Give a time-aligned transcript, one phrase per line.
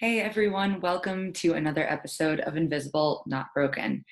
[0.00, 4.04] Hey everyone, welcome to another episode of Invisible Not Broken.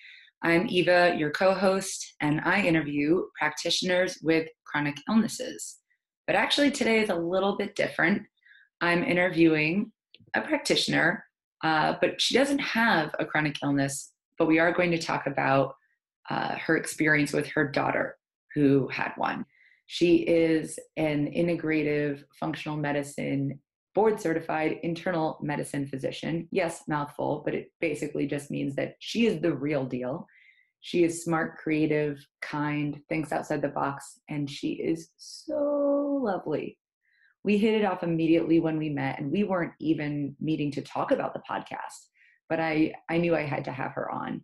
[0.42, 5.76] I'm Eva, your co host, and I interview practitioners with chronic illnesses.
[6.26, 8.22] But actually, today is a little bit different.
[8.80, 9.92] I'm interviewing
[10.34, 11.24] a practitioner,
[11.62, 14.10] uh, but she doesn't have a chronic illness,
[14.40, 15.76] but we are going to talk about
[16.28, 18.16] uh, her experience with her daughter
[18.56, 19.44] who had one.
[19.86, 23.60] She is an integrative functional medicine
[23.96, 26.46] board certified internal medicine physician.
[26.52, 30.26] Yes, mouthful, but it basically just means that she is the real deal.
[30.82, 36.78] She is smart, creative, kind, thinks outside the box, and she is so lovely.
[37.42, 41.10] We hit it off immediately when we met, and we weren't even meeting to talk
[41.10, 42.10] about the podcast,
[42.50, 44.42] but I, I knew I had to have her on.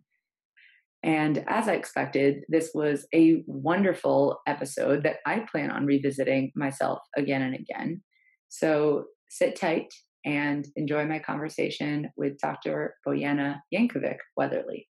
[1.03, 6.99] And as I expected, this was a wonderful episode that I plan on revisiting myself
[7.15, 8.01] again and again.
[8.49, 9.91] So sit tight
[10.25, 12.95] and enjoy my conversation with Dr.
[13.05, 14.87] Bojana Jankovic Weatherly.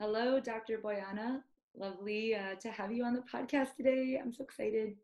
[0.00, 0.78] Hello, Dr.
[0.78, 1.42] Bojana.
[1.76, 4.18] Lovely uh, to have you on the podcast today.
[4.20, 4.94] I'm so excited.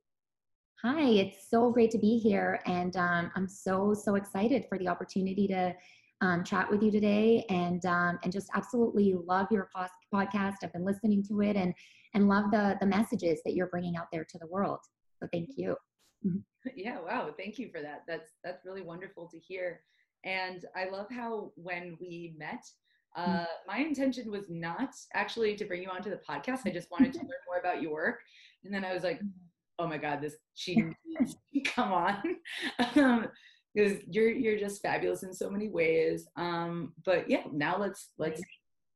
[0.82, 2.60] Hi, it's so great to be here.
[2.64, 5.74] And um, I'm so, so excited for the opportunity to
[6.22, 9.68] um, chat with you today and, um, and just absolutely love your
[10.12, 10.56] podcast.
[10.62, 11.74] I've been listening to it and,
[12.14, 14.80] and love the, the messages that you're bringing out there to the world.
[15.20, 15.76] So thank you.
[16.68, 16.78] Mm-hmm.
[16.88, 18.04] Yeah, wow, thank you for that.
[18.06, 19.80] That's that's really wonderful to hear.
[20.24, 22.64] And I love how when we met,
[23.16, 23.46] uh, mm.
[23.66, 26.60] my intention was not actually to bring you onto the podcast.
[26.66, 28.20] I just wanted to learn more about your work.
[28.64, 29.20] And then I was like,
[29.78, 30.82] oh my God, this she
[31.64, 32.22] come on.
[32.96, 33.28] um,
[33.74, 36.26] because you're you're just fabulous in so many ways.
[36.36, 38.42] Um, but yeah, now let's let's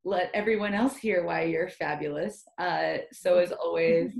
[0.04, 2.42] let everyone else hear why you're fabulous.
[2.58, 4.12] Uh, so as always,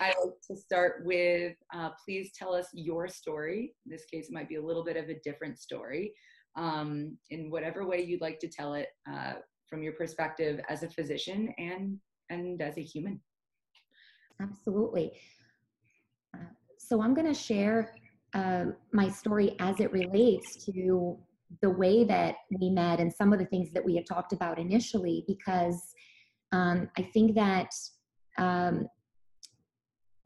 [0.00, 3.74] I like to start with uh, please tell us your story.
[3.84, 6.12] In this case, it might be a little bit of a different story.
[6.56, 9.34] Um, in whatever way you'd like to tell it uh,
[9.68, 13.20] from your perspective as a physician and, and as a human.
[14.40, 15.12] Absolutely.
[16.34, 17.94] Uh, so I'm going to share
[18.34, 21.16] uh, my story as it relates to
[21.62, 24.58] the way that we met and some of the things that we had talked about
[24.58, 25.94] initially, because
[26.52, 27.72] um, I think that
[28.38, 28.86] um,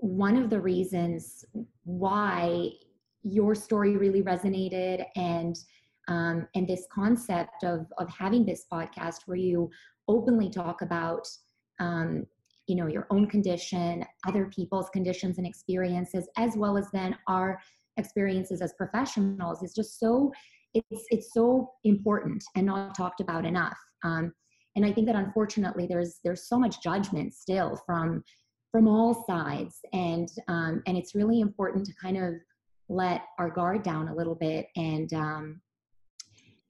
[0.04, 1.46] one of the reasons
[1.84, 2.68] why
[3.22, 5.56] your story really resonated and
[6.08, 9.70] um, and this concept of of having this podcast where you
[10.06, 11.26] openly talk about
[11.80, 12.26] um,
[12.66, 17.58] you know your own condition other people's conditions and experiences as well as then our
[17.96, 20.30] experiences as professionals is just so
[20.74, 23.78] it's it's so important and not talked about enough.
[24.04, 24.34] Um,
[24.76, 28.22] and i think that unfortunately there's there's so much judgment still from
[28.74, 29.78] from all sides.
[29.92, 32.34] And um, and it's really important to kind of
[32.88, 35.60] let our guard down a little bit and um,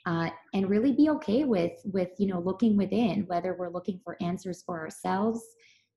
[0.05, 4.19] uh, and really be okay with with you know looking within whether we're looking for
[4.21, 5.41] answers for ourselves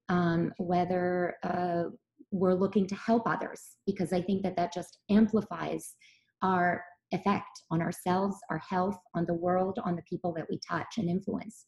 [0.08, 1.84] um, whether uh,
[2.32, 5.96] we're looking to help others because i think that that just amplifies
[6.42, 10.98] our effect on ourselves our health on the world on the people that we touch
[10.98, 11.66] and influence.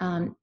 [0.00, 0.36] Um,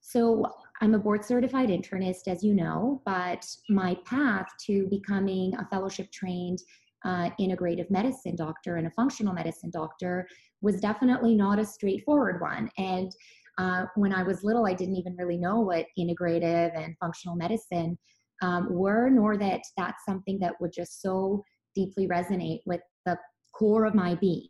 [0.00, 0.44] so
[0.82, 6.10] I'm a board certified internist, as you know, but my path to becoming a fellowship
[6.10, 6.58] trained
[7.04, 10.26] uh, integrative medicine doctor and a functional medicine doctor
[10.60, 12.68] was definitely not a straightforward one.
[12.78, 13.12] And
[13.58, 17.96] uh, when I was little, I didn't even really know what integrative and functional medicine
[18.42, 21.44] um, were, nor that that's something that would just so
[21.76, 23.16] deeply resonate with the
[23.54, 24.48] core of my being.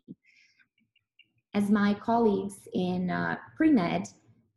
[1.53, 4.07] As my colleagues in uh, pre med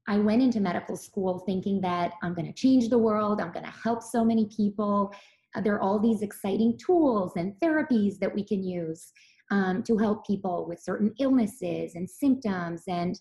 [0.08, 3.64] I went into medical school thinking that I'm going to change the world, I'm going
[3.64, 5.12] to help so many people.
[5.54, 9.12] Uh, there are all these exciting tools and therapies that we can use
[9.50, 13.20] um, to help people with certain illnesses and symptoms and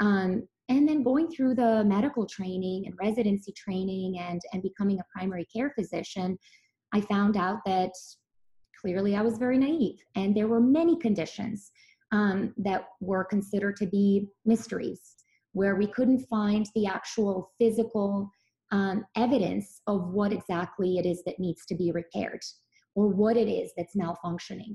[0.00, 5.04] um, and then going through the medical training and residency training and and becoming a
[5.12, 6.38] primary care physician
[6.92, 7.92] i found out that
[8.80, 11.70] clearly i was very naive and there were many conditions
[12.12, 15.19] um, that were considered to be mysteries
[15.52, 18.30] where we couldn't find the actual physical
[18.72, 22.40] um, evidence of what exactly it is that needs to be repaired
[22.94, 24.74] or what it is that's malfunctioning.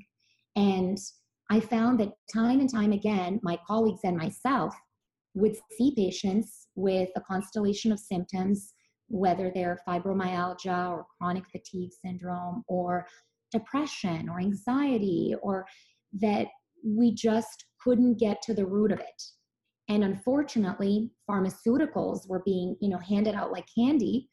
[0.55, 0.97] And
[1.49, 4.75] I found that time and time again, my colleagues and myself
[5.35, 8.73] would see patients with a constellation of symptoms,
[9.07, 13.05] whether they're fibromyalgia or chronic fatigue syndrome or
[13.51, 15.65] depression or anxiety, or
[16.13, 16.47] that
[16.83, 19.23] we just couldn't get to the root of it.
[19.89, 24.29] And unfortunately, pharmaceuticals were being, you know, handed out like candy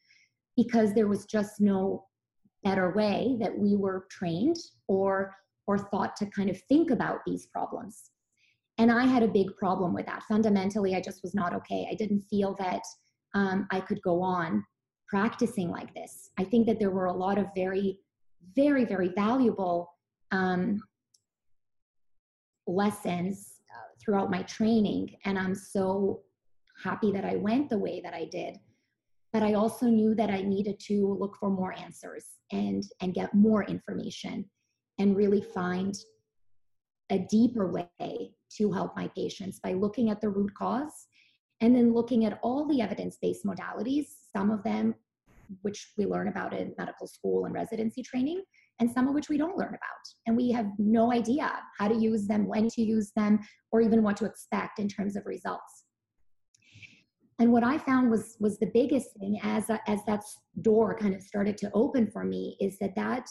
[0.57, 2.05] because there was just no
[2.63, 4.57] better way that we were trained
[4.87, 5.35] or
[5.65, 8.11] or thought to kind of think about these problems.
[8.77, 10.23] And I had a big problem with that.
[10.23, 11.87] Fundamentally, I just was not okay.
[11.89, 12.81] I didn't feel that
[13.33, 14.65] um, I could go on
[15.07, 16.31] practicing like this.
[16.37, 17.99] I think that there were a lot of very,
[18.55, 19.89] very, very valuable
[20.31, 20.81] um,
[22.67, 23.52] lessons
[24.03, 25.15] throughout my training.
[25.25, 26.21] And I'm so
[26.83, 28.57] happy that I went the way that I did.
[29.31, 33.33] But I also knew that I needed to look for more answers and, and get
[33.33, 34.45] more information
[34.99, 35.95] and really find
[37.09, 41.07] a deeper way to help my patients by looking at the root cause
[41.61, 44.93] and then looking at all the evidence based modalities, some of them
[45.61, 48.41] which we learn about in medical school and residency training,
[48.83, 50.03] and some of which we don't learn about.
[50.27, 51.49] And we have no idea
[51.79, 53.39] how to use them, when to use them,
[53.71, 55.85] or even what to expect in terms of results.
[57.39, 60.21] And what I found was was the biggest thing as as that
[60.61, 63.25] door kind of started to open for me is that that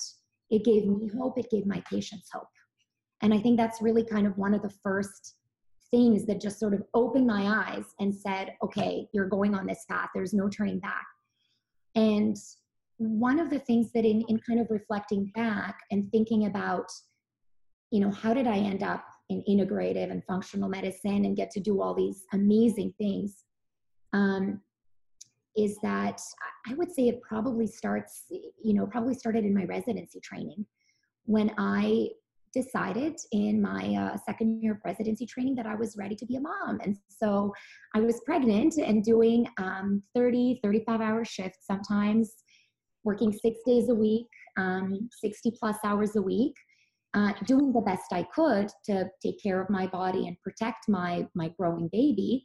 [0.48, 2.48] it gave me hope, it gave my patients hope.
[3.20, 5.34] And I think that's really kind of one of the first
[5.90, 9.84] things that just sort of opened my eyes and said, okay, you're going on this
[9.90, 10.08] path.
[10.14, 11.04] There's no turning back.
[11.94, 12.36] And
[13.02, 16.86] one of the things that in, in kind of reflecting back and thinking about,
[17.90, 21.60] you know, how did I end up in integrative and functional medicine and get to
[21.60, 23.44] do all these amazing things?
[24.12, 24.60] Um,
[25.56, 26.20] is that
[26.66, 30.64] I would say it probably starts, you know, probably started in my residency training
[31.24, 32.08] when I
[32.52, 36.36] decided in my uh, second year of residency training that I was ready to be
[36.36, 36.80] a mom.
[36.82, 37.52] And so
[37.94, 42.41] I was pregnant and doing um, 30, 35 hour shifts sometimes,
[43.04, 44.26] working six days a week,
[44.56, 46.54] um, 60 plus hours a week.
[47.14, 51.28] Uh, doing the best I could to take care of my body and protect my
[51.34, 52.42] my growing baby,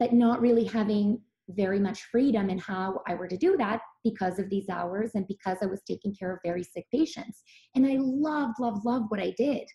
[0.00, 1.20] but not really having
[1.50, 5.26] very much freedom in how I were to do that because of these hours and
[5.26, 7.42] because I was taking care of very sick patients.
[7.74, 9.66] And I loved, loved, loved what I did.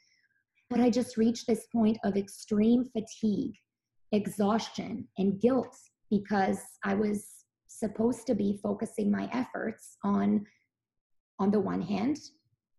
[0.70, 3.54] But I just reached this point of extreme fatigue,
[4.12, 5.76] exhaustion, and guilt
[6.10, 7.26] because I was
[7.70, 10.46] supposed to be focusing my efforts on,
[11.38, 12.20] on the one hand,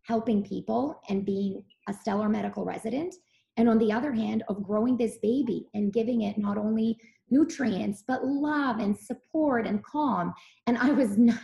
[0.02, 3.14] helping people and being a stellar medical resident.
[3.56, 6.98] And on the other hand, of growing this baby and giving it not only
[7.30, 10.34] nutrients, but love and support and calm.
[10.66, 11.38] And I was not,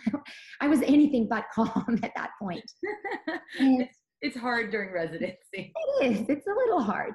[0.60, 2.70] I was anything but calm at that point.
[3.58, 5.36] it's, it's hard during residency.
[5.54, 6.28] It is.
[6.28, 7.14] It's a little hard.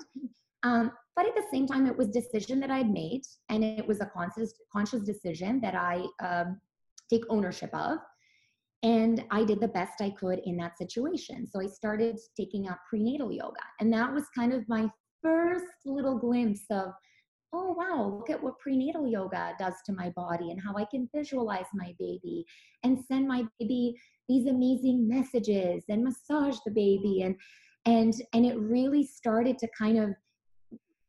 [0.64, 4.00] Um, but at the same time, it was decision that I'd made, and it was
[4.02, 6.60] a conscious, conscious decision that I um,
[7.10, 8.00] take ownership of.
[8.84, 11.46] And I did the best I could in that situation.
[11.48, 14.90] So I started taking up prenatal yoga, and that was kind of my
[15.22, 16.94] first little glimpse of
[17.54, 21.08] oh wow look at what prenatal yoga does to my body and how i can
[21.14, 22.46] visualize my baby
[22.84, 23.94] and send my baby
[24.30, 27.36] these amazing messages and massage the baby and
[27.86, 30.12] and and it really started to kind of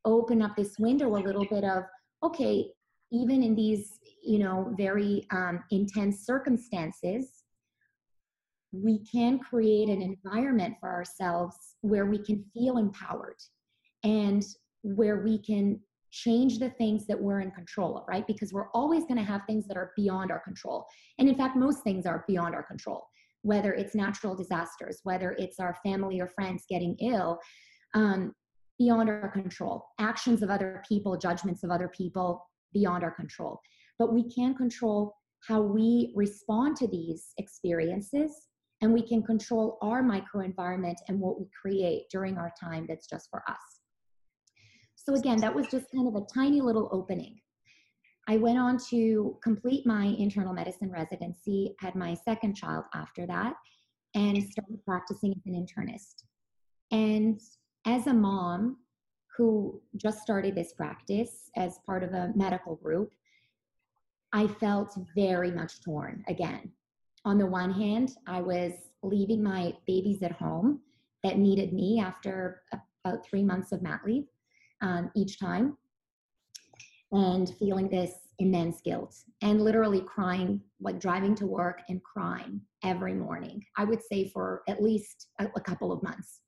[0.05, 1.85] open up this window a little bit of
[2.23, 2.67] okay
[3.13, 7.43] even in these you know very um, intense circumstances
[8.73, 13.37] we can create an environment for ourselves where we can feel empowered
[14.03, 14.45] and
[14.83, 15.79] where we can
[16.11, 18.27] change the things that we're in control of, right?
[18.27, 20.87] Because we're always going to have things that are beyond our control.
[21.19, 23.07] And in fact, most things are beyond our control,
[23.43, 27.39] whether it's natural disasters, whether it's our family or friends getting ill,
[27.95, 28.35] um,
[28.83, 29.87] beyond our control.
[30.01, 33.61] Actions of other people, judgments of other people, beyond our control.
[33.97, 35.15] But we can control
[35.47, 38.49] how we respond to these experiences
[38.81, 43.29] and we can control our microenvironment and what we create during our time that's just
[43.31, 43.65] for us.
[44.97, 47.39] So again, that was just kind of a tiny little opening.
[48.29, 53.55] I went on to complete my internal medicine residency, had my second child after that,
[54.17, 56.25] and started practicing as an internist.
[56.91, 57.41] And
[57.87, 58.79] as a mom
[59.37, 63.13] who just started this practice as part of a medical group,
[64.33, 66.71] I felt very much torn again.
[67.25, 68.73] On the one hand, I was
[69.03, 70.81] leaving my babies at home
[71.23, 72.63] that needed me after
[73.05, 74.27] about three months of mat leave
[74.81, 75.77] um, each time
[77.13, 83.15] and feeling this immense guilt and literally crying, like driving to work and crying every
[83.15, 83.65] morning.
[83.77, 86.41] I would say for at least a, a couple of months.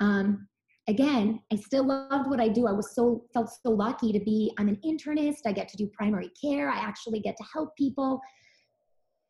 [0.00, 0.48] Um,
[0.90, 2.66] again, I still loved what I do.
[2.66, 4.52] I was so felt so lucky to be.
[4.58, 5.46] I'm an internist.
[5.46, 6.68] I get to do primary care.
[6.68, 8.20] I actually get to help people,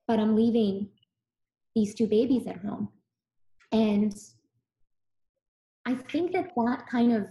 [0.08, 0.88] but I'm leaving
[1.76, 2.88] these two babies at home,
[3.70, 4.14] and
[5.86, 7.28] I think that that kind of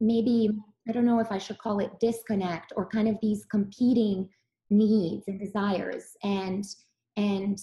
[0.00, 0.50] maybe
[0.88, 4.28] I don't know if I should call it disconnect or kind of these competing
[4.70, 6.64] needs and desires and
[7.16, 7.58] and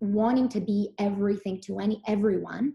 [0.00, 2.74] wanting to be everything to any everyone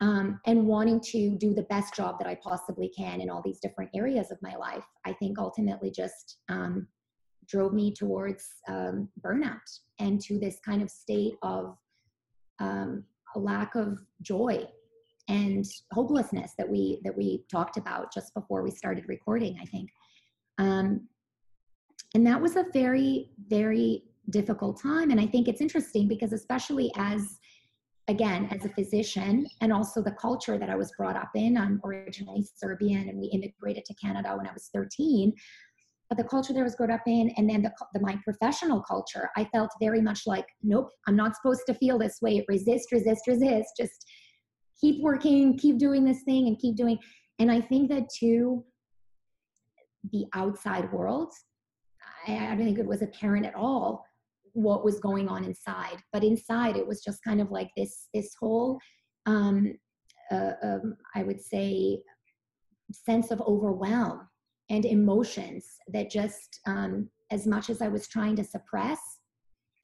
[0.00, 3.60] um, and wanting to do the best job that I possibly can in all these
[3.60, 6.86] different areas of my life, I think ultimately just um,
[7.48, 11.76] drove me towards um, burnout and to this kind of state of
[12.58, 14.66] um, a lack of joy
[15.28, 19.58] and hopelessness that we that we talked about just before we started recording.
[19.60, 19.90] I think,
[20.58, 21.08] um,
[22.14, 25.10] and that was a very very difficult time.
[25.10, 27.38] And I think it's interesting because especially as
[28.08, 31.56] again as a physician and also the culture that i was brought up in.
[31.56, 35.32] I'm originally serbian and we immigrated to canada when i was 13
[36.08, 38.80] but the culture that I was brought up in and then the, the, my professional
[38.80, 42.44] culture i felt very much like nope i'm not supposed to feel this way.
[42.48, 43.70] Resist resist resist.
[43.76, 44.06] Just
[44.80, 46.98] keep working keep doing this thing and keep doing
[47.38, 48.64] and i think that to
[50.12, 51.32] the outside world
[52.28, 54.05] I, I don't think it was apparent at all
[54.56, 58.34] what was going on inside but inside it was just kind of like this this
[58.40, 58.78] whole
[59.26, 59.74] um,
[60.30, 61.98] uh, um, i would say
[62.92, 64.28] sense of overwhelm
[64.70, 68.98] and emotions that just um, as much as i was trying to suppress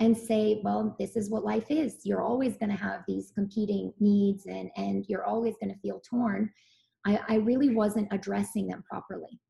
[0.03, 2.01] and say well this is what life is.
[2.05, 6.01] You're always going to have these competing needs and and you're always going to feel
[6.01, 6.51] torn.
[7.07, 9.41] I, I really wasn't addressing them properly.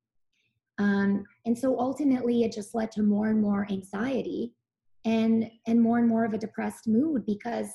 [0.79, 4.55] Um, and so ultimately it just led to more and more anxiety
[5.05, 7.69] and and more and more of a depressed mood because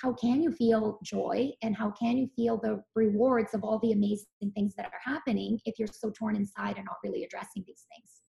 [0.00, 3.92] how can you feel joy and how can you feel the rewards of all the
[3.92, 7.84] amazing things that are happening if you're so torn inside and not really addressing these
[7.94, 8.22] things?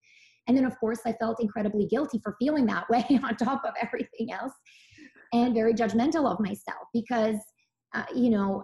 [0.48, 3.74] And then of course i felt incredibly guilty for feeling that way on top of
[3.81, 4.53] everything else
[5.33, 7.38] and very judgmental of myself because
[7.93, 8.63] uh, you know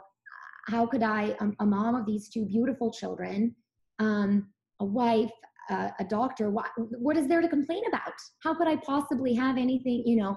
[0.67, 3.55] how could i um, a mom of these two beautiful children
[3.99, 4.47] um,
[4.79, 5.31] a wife
[5.69, 8.13] uh, a doctor what, what is there to complain about?
[8.43, 10.35] How could i possibly have anything you know?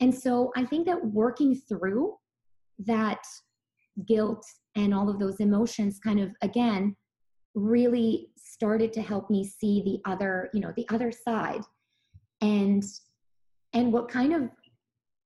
[0.00, 2.14] And so i think that working through
[2.80, 3.22] that
[4.06, 4.44] guilt
[4.76, 6.94] and all of those emotions kind of again
[7.54, 11.62] really started to help me see the other you know the other side.
[12.40, 12.84] And
[13.72, 14.42] and what kind of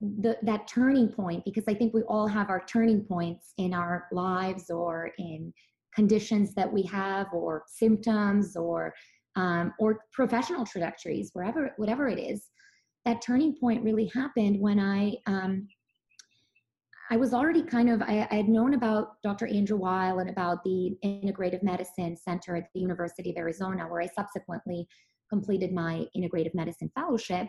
[0.00, 4.08] the, that turning point because i think we all have our turning points in our
[4.10, 5.52] lives or in
[5.94, 8.92] conditions that we have or symptoms or
[9.36, 12.48] um, or professional trajectories, wherever, whatever it is,
[13.04, 15.68] that turning point really happened when I, um,
[17.10, 19.46] I was already kind of, I, I, had known about Dr.
[19.46, 24.06] Andrew Weil and about the Integrative Medicine Center at the University of Arizona, where I
[24.06, 24.86] subsequently
[25.28, 27.48] completed my Integrative Medicine Fellowship.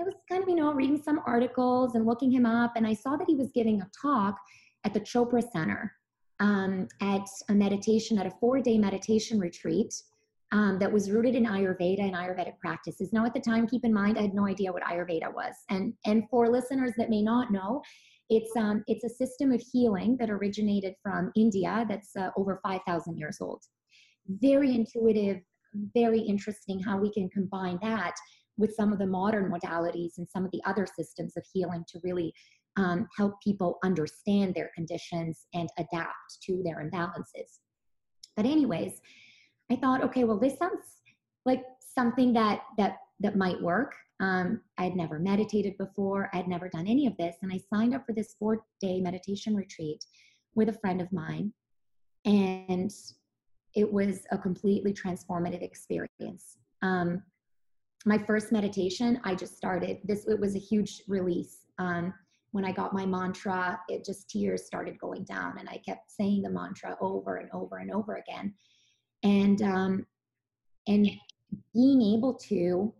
[0.00, 2.94] I was kind of, you know, reading some articles and looking him up, and I
[2.94, 4.36] saw that he was giving a talk
[4.84, 5.92] at the Chopra Center
[6.40, 9.92] um, at a meditation, at a four day meditation retreat
[10.52, 13.12] um, that was rooted in Ayurveda and Ayurvedic practices.
[13.12, 15.54] Now, at the time, keep in mind, I had no idea what Ayurveda was.
[15.68, 17.82] And, and for listeners that may not know,
[18.30, 23.16] it's, um, it's a system of healing that originated from India that's uh, over 5,000
[23.16, 23.62] years old.
[24.26, 25.40] Very intuitive,
[25.94, 28.14] very interesting how we can combine that
[28.56, 32.00] with some of the modern modalities and some of the other systems of healing to
[32.02, 32.32] really
[32.76, 37.58] um, help people understand their conditions and adapt to their imbalances.
[38.36, 39.00] But, anyways,
[39.70, 41.02] I thought, okay, well, this sounds
[41.44, 41.62] like
[41.94, 43.94] something that that that might work.
[44.20, 46.30] Um, I had never meditated before.
[46.32, 49.54] I had never done any of this, and I signed up for this four-day meditation
[49.54, 50.04] retreat
[50.54, 51.52] with a friend of mine,
[52.24, 52.92] and
[53.74, 56.58] it was a completely transformative experience.
[56.82, 57.22] Um,
[58.06, 59.98] my first meditation, I just started.
[60.04, 61.66] This it was a huge release.
[61.78, 62.14] Um,
[62.52, 66.42] when I got my mantra, it just tears started going down, and I kept saying
[66.42, 68.54] the mantra over and over and over again
[69.22, 70.06] and um,
[70.86, 71.08] and
[71.74, 72.92] being able to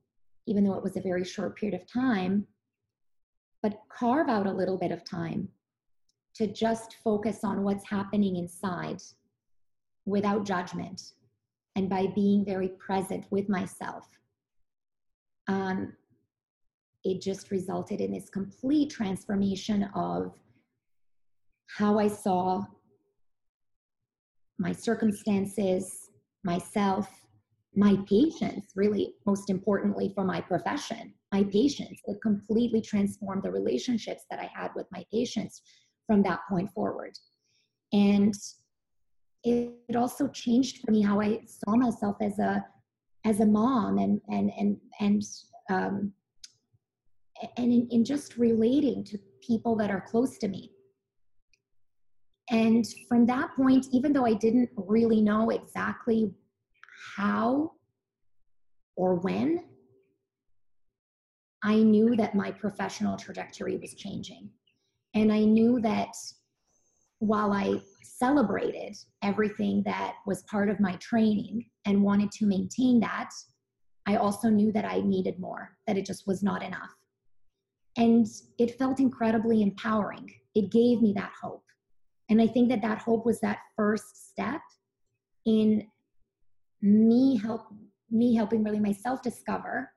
[0.47, 2.47] even though it was a very short period of time
[3.63, 5.49] but carve out a little bit of time
[6.35, 9.03] to just focus on what's happening inside
[10.07, 11.13] without judgment
[11.77, 14.07] and by being very present with myself
[15.49, 15.93] um,
[17.05, 20.33] it just resulted in this complete transformation of
[21.67, 22.65] how i saw
[24.59, 25.98] my circumstances
[26.49, 27.07] myself,
[27.75, 32.00] my patients, really, most importantly, for my profession, my patients.
[32.07, 35.62] It completely transformed the relationships that I had with my patients
[36.07, 37.14] from that point forward.
[37.93, 38.35] And
[39.45, 42.64] it, it also changed for me how I saw myself as a
[43.25, 45.23] as a mom and and and and
[45.71, 46.12] um,
[47.57, 50.73] and in, in just relating to people that are close to me
[52.50, 56.33] and from that point, even though I didn't really know exactly
[57.17, 57.73] how
[58.97, 59.64] or when,
[61.62, 64.49] I knew that my professional trajectory was changing.
[65.14, 66.14] And I knew that
[67.19, 73.31] while I celebrated everything that was part of my training and wanted to maintain that,
[74.07, 76.95] I also knew that I needed more, that it just was not enough.
[77.97, 78.26] And
[78.59, 80.33] it felt incredibly empowering.
[80.55, 81.64] It gave me that hope.
[82.30, 84.61] And I think that that hope was that first step
[85.47, 85.87] in
[86.82, 87.66] me help
[88.11, 89.90] me helping really myself discover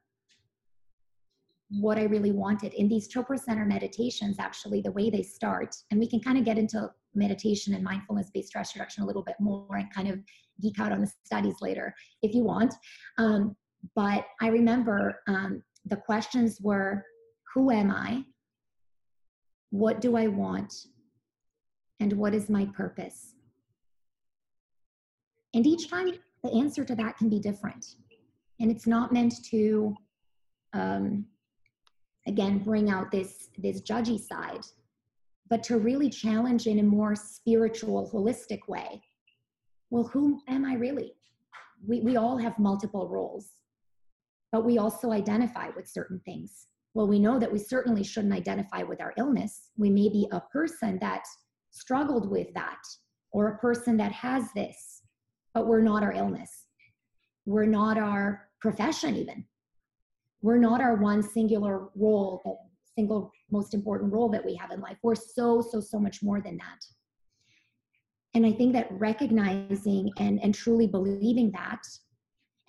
[1.79, 2.73] what I really wanted.
[2.73, 6.43] In these Chopra Center meditations, actually, the way they start, and we can kind of
[6.43, 10.19] get into meditation and mindfulness based stress reduction a little bit more and kind of
[10.61, 12.73] geek out on the studies later if you want.
[13.17, 13.55] Um,
[13.95, 17.05] but I remember um, the questions were
[17.53, 18.23] Who am I?
[19.71, 20.73] What do I want?
[22.01, 23.35] And what is my purpose?
[25.53, 26.11] And each time
[26.43, 27.95] the answer to that can be different.
[28.59, 29.95] And it's not meant to,
[30.73, 31.25] um,
[32.25, 34.65] again, bring out this, this judgy side,
[35.47, 39.03] but to really challenge in a more spiritual, holistic way.
[39.91, 41.13] Well, who am I really?
[41.87, 43.49] We, we all have multiple roles,
[44.51, 46.65] but we also identify with certain things.
[46.95, 49.69] Well, we know that we certainly shouldn't identify with our illness.
[49.77, 51.25] We may be a person that
[51.71, 52.81] struggled with that
[53.31, 55.01] or a person that has this
[55.53, 56.67] but we're not our illness.
[57.45, 59.45] We're not our profession, even.
[60.41, 62.55] We're not our one singular role, the
[62.95, 64.97] single most important role that we have in life.
[65.03, 66.85] We're so, so, so much more than that.
[68.33, 71.81] And I think that recognizing and, and truly believing that,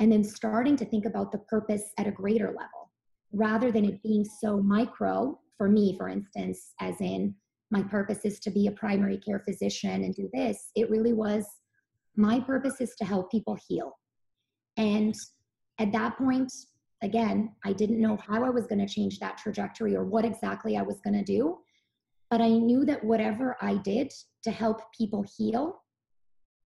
[0.01, 2.91] and then starting to think about the purpose at a greater level,
[3.33, 7.35] rather than it being so micro, for me, for instance, as in
[7.73, 11.45] my purpose is to be a primary care physician and do this, it really was
[12.17, 13.99] my purpose is to help people heal.
[14.77, 15.15] And
[15.79, 16.53] at that point,
[17.03, 20.77] again, I didn't know how I was going to change that trajectory or what exactly
[20.77, 21.59] I was going to do.
[22.31, 24.13] But I knew that whatever I did
[24.45, 25.83] to help people heal,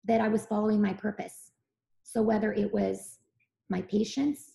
[0.06, 1.52] that I was following my purpose.
[2.02, 3.18] So whether it was
[3.70, 4.54] my patients,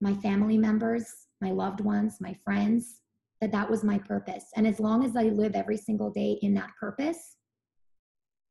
[0.00, 1.06] my family members,
[1.40, 3.00] my loved ones, my friends,
[3.42, 4.44] that that was my purpose.
[4.56, 7.36] And as long as I live every single day in that purpose,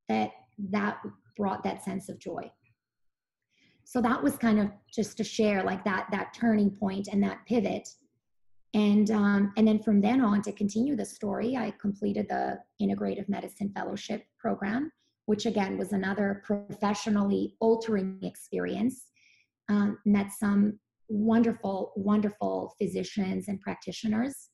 [0.10, 0.32] that
[0.70, 0.98] that
[1.38, 2.52] brought that sense of joy.
[3.86, 7.40] So that was kind of just to share like that that turning point and that
[7.48, 7.88] pivot.
[8.74, 13.28] And um, and then from then on to continue the story i completed the integrative
[13.28, 14.92] medicine fellowship program
[15.26, 19.06] which again was another professionally altering experience.
[19.70, 24.51] Um, met some wonderful wonderful physicians and practitioners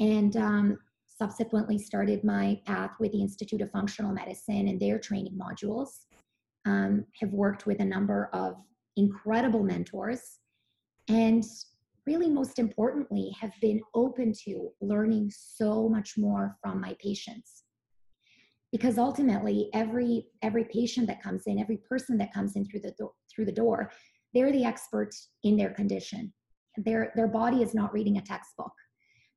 [0.00, 5.38] and um, subsequently started my path with the Institute of Functional Medicine and their training
[5.38, 5.90] modules.
[6.66, 8.54] Um, have worked with a number of
[8.96, 10.40] incredible mentors,
[11.08, 11.42] and
[12.06, 17.62] really, most importantly, have been open to learning so much more from my patients.
[18.72, 22.94] Because ultimately, every every patient that comes in, every person that comes in through the
[22.98, 23.90] do- through the door,
[24.34, 26.30] they're the expert in their condition.
[26.76, 28.72] Their their body is not reading a textbook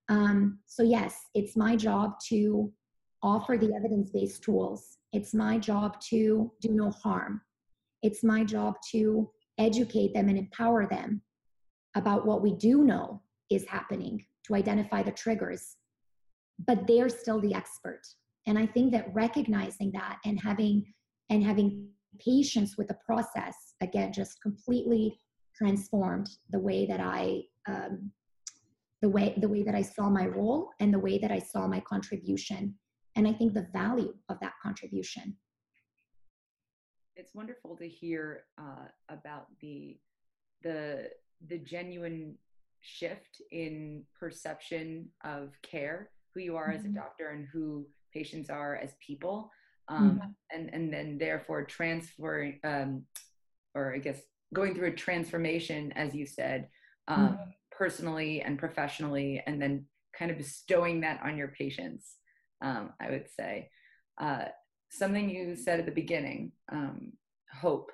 [0.09, 2.71] um, so, yes, it's my job to
[3.21, 4.97] offer the evidence based tools.
[5.13, 7.41] It's my job to do no harm.
[8.01, 11.21] It's my job to educate them and empower them
[11.95, 15.77] about what we do know is happening, to identify the triggers.
[16.67, 18.01] But they're still the expert.
[18.45, 20.85] And I think that recognizing that and having
[21.29, 21.87] and having
[22.19, 25.17] patience with the process again just completely
[25.55, 28.11] transformed the way that I um,
[29.03, 31.67] the way the way that I saw my role and the way that I saw
[31.67, 32.73] my contribution
[33.17, 35.35] and I think the value of that contribution.
[37.17, 39.97] It's wonderful to hear uh, about the
[40.63, 41.09] the
[41.49, 42.35] the genuine
[42.79, 46.77] shift in perception of care, who you are mm-hmm.
[46.77, 46.97] as a mm-hmm.
[46.97, 49.51] doctor and who patients are as people,
[49.89, 50.29] um, mm-hmm.
[50.57, 53.03] and and then therefore transferring, um,
[53.75, 54.21] or I guess
[54.53, 56.69] going through a transformation, as you said,
[57.09, 59.85] um, mm-hmm personally and professionally, and then
[60.17, 62.15] kind of bestowing that on your patients,
[62.61, 63.69] um, I would say.
[64.19, 64.45] Uh,
[64.91, 67.13] something you said at the beginning um,
[67.51, 67.91] hope.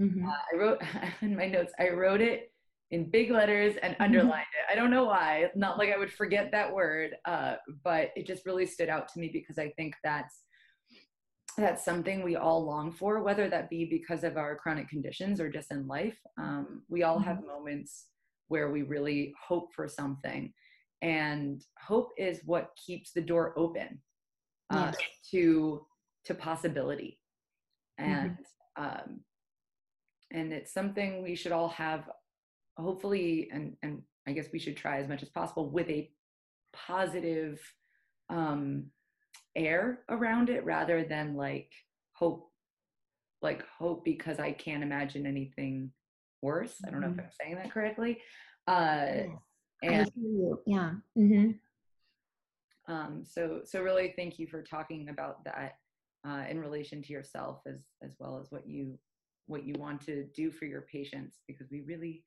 [0.00, 0.26] Mm-hmm.
[0.26, 0.82] Uh, I wrote
[1.22, 2.52] in my notes, I wrote it
[2.90, 4.02] in big letters and mm-hmm.
[4.04, 4.72] underlined it.
[4.72, 8.46] I don't know why, not like I would forget that word, uh, but it just
[8.46, 10.42] really stood out to me because I think that's
[11.56, 15.50] that's something we all long for, whether that be because of our chronic conditions or
[15.50, 16.16] just in life.
[16.38, 17.48] Um, we all have mm-hmm.
[17.48, 18.06] moments
[18.48, 20.52] where we really hope for something.
[21.02, 24.00] And hope is what keeps the door open
[24.70, 24.96] uh, yes.
[25.30, 25.86] to
[26.24, 27.20] to possibility.
[27.98, 28.36] And
[28.78, 28.84] mm-hmm.
[28.84, 29.20] um,
[30.32, 32.10] and it's something we should all have
[32.76, 36.10] hopefully and and I guess we should try as much as possible with a
[36.72, 37.60] positive
[38.28, 38.90] um,
[39.56, 41.70] air around it rather than like
[42.12, 42.50] hope
[43.42, 45.90] like hope because i can't imagine anything
[46.42, 47.20] worse i don't know if Mhm.
[47.24, 48.18] i'm saying that correctly
[48.66, 49.06] uh
[49.82, 50.56] Yes, and.
[50.66, 50.92] Yeah.
[51.14, 51.50] hmm
[52.88, 55.74] um so so really thank you for talking about that
[56.26, 58.98] uh in relation to yourself as as well as what you
[59.46, 62.24] what you want to do for your patients because we really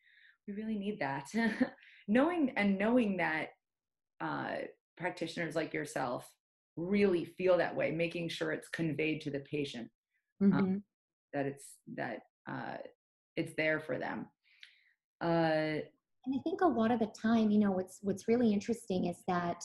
[0.47, 1.27] we really need that
[2.07, 3.49] knowing and knowing that
[4.21, 4.55] uh
[4.97, 6.29] practitioners like yourself
[6.77, 9.89] really feel that way making sure it's conveyed to the patient
[10.41, 10.77] hmm
[11.33, 12.19] that it's that
[12.49, 12.77] uh
[13.35, 14.27] it's there for them
[15.21, 15.79] uh
[16.25, 19.17] And I think a lot of the time, you know, what's what's really interesting is
[19.27, 19.63] that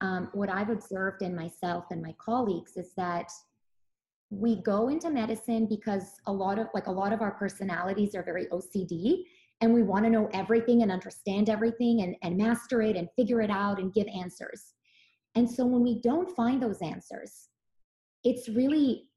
[0.00, 3.30] um, what I've observed in myself and my colleagues is that
[4.30, 8.22] we go into medicine because a lot of like a lot of our personalities are
[8.22, 9.24] very OCD
[9.60, 13.42] and we want to know everything and understand everything and, and master it and figure
[13.42, 14.74] it out and give answers.
[15.34, 17.48] And so when we don't find those answers,
[18.24, 19.08] it's really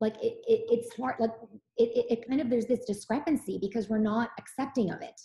[0.00, 1.32] like it, it it's hard like
[1.80, 5.20] it, it, it kind of there's this discrepancy because we're not accepting of it.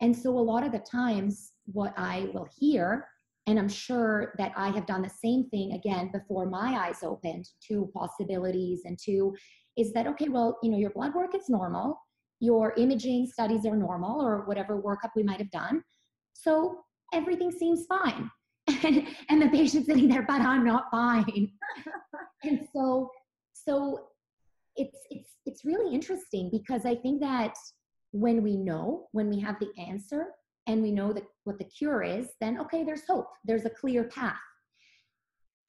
[0.00, 3.06] And so a lot of the times what I will hear
[3.48, 7.48] and i'm sure that i have done the same thing again before my eyes opened
[7.66, 9.32] to possibilities and to
[9.76, 12.00] is that okay well you know your blood work is normal.
[12.40, 15.82] Your imaging studies are normal or whatever workup we might have done.
[16.34, 16.80] So
[17.14, 18.30] everything seems fine.
[18.84, 21.50] And, and the patient's sitting there but i'm not fine.
[22.44, 23.10] And so
[23.54, 24.08] so
[24.76, 27.54] it's it's it's really interesting because i think that
[28.12, 30.26] when we know when we have the answer
[30.66, 33.28] and we know that what the cure is, then okay, there's hope.
[33.44, 34.34] There's a clear path.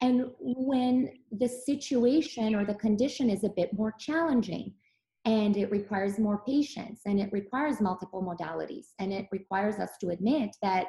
[0.00, 4.74] And when the situation or the condition is a bit more challenging
[5.24, 10.10] and it requires more patience and it requires multiple modalities and it requires us to
[10.10, 10.86] admit that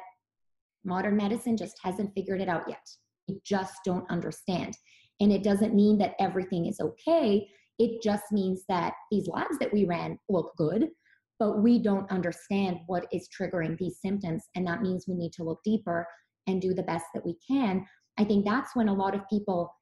[0.84, 2.88] modern medicine just hasn't figured it out yet.
[3.28, 4.76] We just don't understand.
[5.20, 7.48] And it doesn't mean that everything is okay.
[7.80, 10.90] It just means that these labs that we ran look good,
[11.38, 14.44] but we don't understand what is triggering these symptoms.
[14.54, 16.06] And that means we need to look deeper
[16.46, 17.86] and do the best that we can.
[18.18, 19.74] I think that's when a lot of people,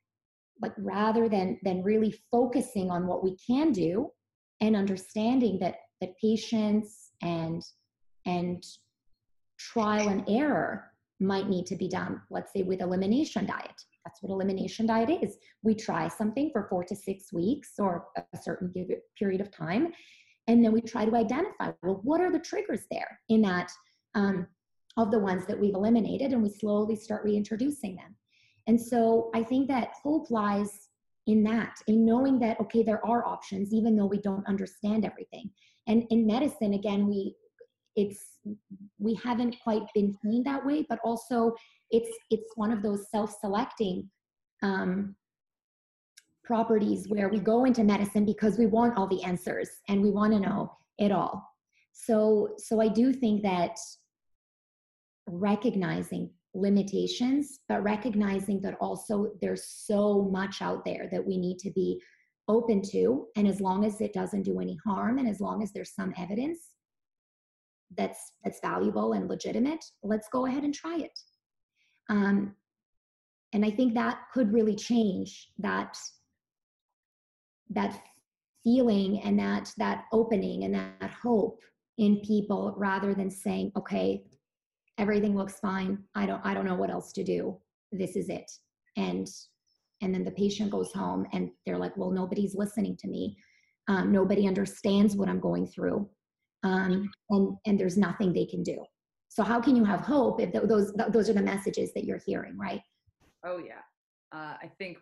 [0.62, 4.10] like rather than than really focusing on what we can do
[4.60, 7.60] and understanding that that patience and
[8.26, 8.62] and
[9.58, 13.82] trial and error might need to be done, let's say with elimination diet.
[14.04, 15.36] That's what elimination diet is.
[15.62, 18.72] We try something for four to six weeks or a certain
[19.18, 19.92] period of time
[20.48, 23.70] and then we try to identify well what are the triggers there in that
[24.14, 24.46] um,
[24.96, 28.16] of the ones that we've eliminated and we slowly start reintroducing them
[28.66, 30.88] and so i think that hope lies
[31.26, 35.48] in that in knowing that okay there are options even though we don't understand everything
[35.86, 37.34] and in medicine again we
[37.94, 38.38] it's
[38.98, 41.52] we haven't quite been trained that way but also
[41.90, 44.08] it's it's one of those self-selecting
[44.62, 45.14] um,
[46.44, 50.32] properties where we go into medicine because we want all the answers and we want
[50.32, 51.44] to know it all.
[51.92, 53.76] So so i do think that
[55.28, 61.70] recognizing limitations but recognizing that also there's so much out there that we need to
[61.72, 62.00] be
[62.48, 65.70] open to and as long as it doesn't do any harm and as long as
[65.72, 66.58] there's some evidence
[67.96, 71.18] that's that's valuable and legitimate let's go ahead and try it
[72.08, 72.54] um,
[73.52, 75.96] and i think that could really change that
[77.70, 78.00] that
[78.64, 81.60] feeling and that that opening and that hope
[81.98, 84.22] in people rather than saying okay
[84.98, 85.98] everything looks fine.
[86.14, 87.56] I don't i don't know what else to do.
[87.92, 88.50] This is it.
[88.96, 89.26] And
[90.02, 93.36] and then the patient goes home and they're like well nobody's listening to me.
[93.86, 96.08] Um, nobody understands what i'm going through.
[96.64, 98.84] Um, and and there's nothing they can do
[99.28, 102.04] so how can you have hope if th- those th- those are the messages that
[102.04, 102.82] you're hearing right
[103.44, 103.80] oh yeah
[104.32, 104.98] uh, i think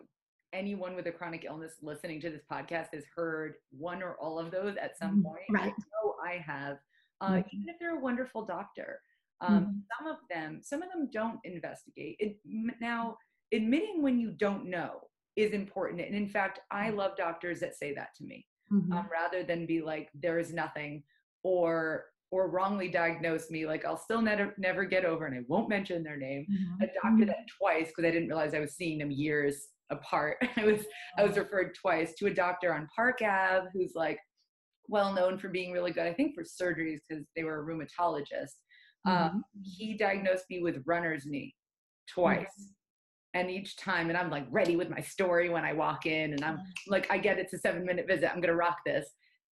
[0.53, 4.49] anyone with a chronic illness listening to this podcast has heard one or all of
[4.49, 5.43] those at some point.
[5.51, 5.73] Right.
[5.73, 6.77] I know I have.
[7.19, 7.45] Uh, Mhm.
[7.51, 9.01] Even if they're a wonderful doctor,
[9.41, 9.83] um, Mhm.
[9.97, 12.15] some of them, some of them don't investigate.
[12.19, 13.17] It, m- now,
[13.51, 17.93] admitting when you don't know is important, and in fact, I love doctors that say
[17.95, 18.91] that to me, Mhm.
[18.93, 21.03] um, rather than be like, "There is nothing,"
[21.43, 23.65] or or wrongly diagnose me.
[23.65, 26.45] Like I'll still never never get over, and I won't mention their name.
[26.49, 26.83] Mhm.
[26.83, 30.37] A doctor that twice because I didn't realize I was seeing them years apart.
[30.57, 30.85] I was
[31.17, 34.19] I was referred twice to a doctor on Park Ave who's like
[34.89, 36.07] well known for being really good.
[36.07, 38.55] I think for surgeries because they were a rheumatologist.
[39.05, 41.55] Um, he diagnosed me with runner's knee
[42.09, 42.71] twice.
[43.33, 46.43] And each time, and I'm like ready with my story when I walk in, and
[46.43, 48.31] I'm like, I get it's a seven minute visit.
[48.33, 49.07] I'm gonna rock this.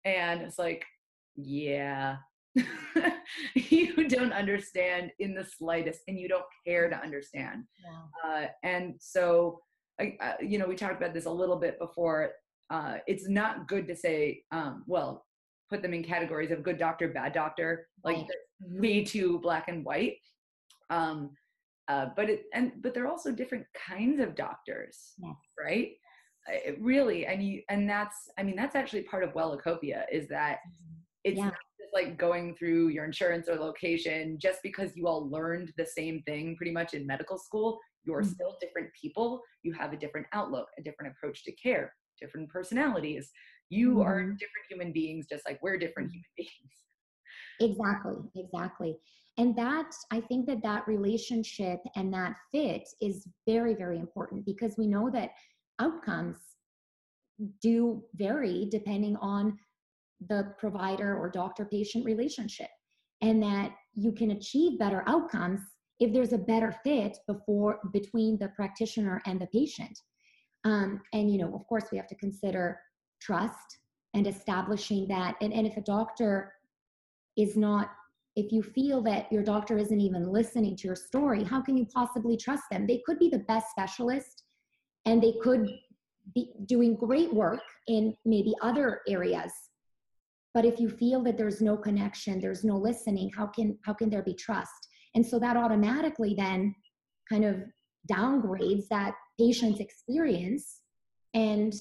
[0.06, 0.86] And it's like,
[1.36, 2.18] yeah,
[3.56, 7.64] you don't understand in the slightest, and you don't care to understand.
[7.84, 8.30] Yeah.
[8.32, 9.62] Uh, and so
[10.00, 12.32] uh, you know we talked about this a little bit before
[12.70, 15.26] uh, it's not good to say um, well
[15.70, 18.82] put them in categories of good doctor bad doctor like Right.
[18.82, 20.18] way too black and white
[20.90, 21.32] um,
[21.90, 25.14] uh, but it and but they're also different kinds of doctors
[25.62, 25.92] right
[26.48, 30.60] it really and you and that's i mean that's actually part of wellacopia is that
[31.26, 31.46] it's Yeah.
[31.46, 31.56] not
[31.94, 36.56] like going through your insurance or location just because you all learned the same thing
[36.56, 38.34] pretty much in medical school you're Mhm.
[38.34, 43.32] still different people you have a different outlook a different approach to care different personalities
[43.70, 44.38] you are Mhm.
[44.38, 46.14] different human beings just like we're different Mhm.
[46.14, 46.74] human beings
[47.62, 48.98] Exactly, exactly.
[49.38, 54.78] And that, I think that that relationship and that fit is very, very important because
[54.78, 55.32] we know that
[55.80, 56.38] outcomes
[57.62, 59.58] do vary depending on
[60.28, 62.70] the provider or doctor patient relationship.
[63.22, 65.62] And that you can achieve better outcomes
[66.00, 70.00] if there's a better fit before between the practitioner and the patient.
[70.64, 72.80] Um, and you know, of course, we have to consider
[73.22, 73.80] trust
[74.14, 75.36] and establishing that.
[75.42, 76.54] And, and if a doctor
[77.38, 77.92] is not
[78.36, 81.86] if you feel that your doctor isn't even listening to your story how can you
[81.94, 84.44] possibly trust them they could be the best specialist
[85.06, 85.68] and they could
[86.36, 89.52] be doing great work in maybe other areas
[90.54, 94.10] but if you feel that there's no connection there's no listening how can how can
[94.10, 94.88] there be trust?
[95.16, 96.76] And so that automatically then
[97.30, 97.58] kind of
[98.12, 100.82] downgrades that patient's experience
[101.34, 101.74] and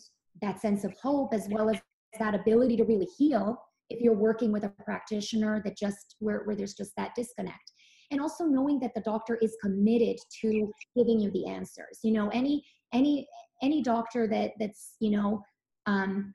[0.42, 1.78] that sense of hope as well as
[2.18, 3.56] that ability to really heal
[3.90, 7.72] if you're working with a practitioner that just where, where there's just that disconnect.
[8.10, 11.98] And also knowing that the doctor is committed to giving you the answers.
[12.02, 13.28] You know any any
[13.62, 15.42] any doctor that that's you know
[15.86, 16.32] um,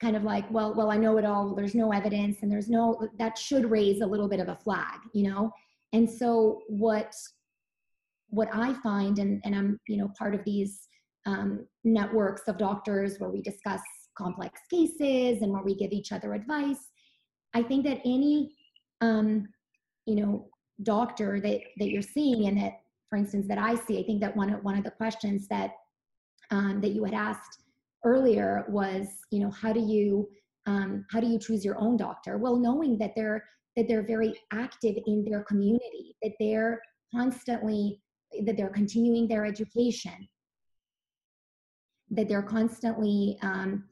[0.00, 3.08] kind of like well well i know it all there's no evidence and there's no
[3.18, 5.52] that should raise a little bit of a flag you know?
[5.92, 7.12] And so what
[8.28, 10.88] what i find and and i'm you know part of these
[11.26, 13.82] um, networks of doctors where we discuss
[14.16, 16.90] complex cases and where we give each other advice
[17.54, 18.54] i think that any
[19.00, 19.48] um,
[20.06, 20.48] you know
[20.82, 24.36] doctor that that you're seeing and that for instance that i see i think that
[24.36, 25.72] one of one of the questions that
[26.52, 27.58] um, that you had asked
[28.04, 30.28] earlier was you know how do you
[30.66, 32.38] um, how do you choose your own doctor?
[32.38, 33.44] Well knowing that they're
[33.76, 36.80] that they're very active in their community that they're
[37.14, 38.00] constantly
[38.44, 40.28] that they're continuing their education
[42.10, 43.84] that they're constantly um,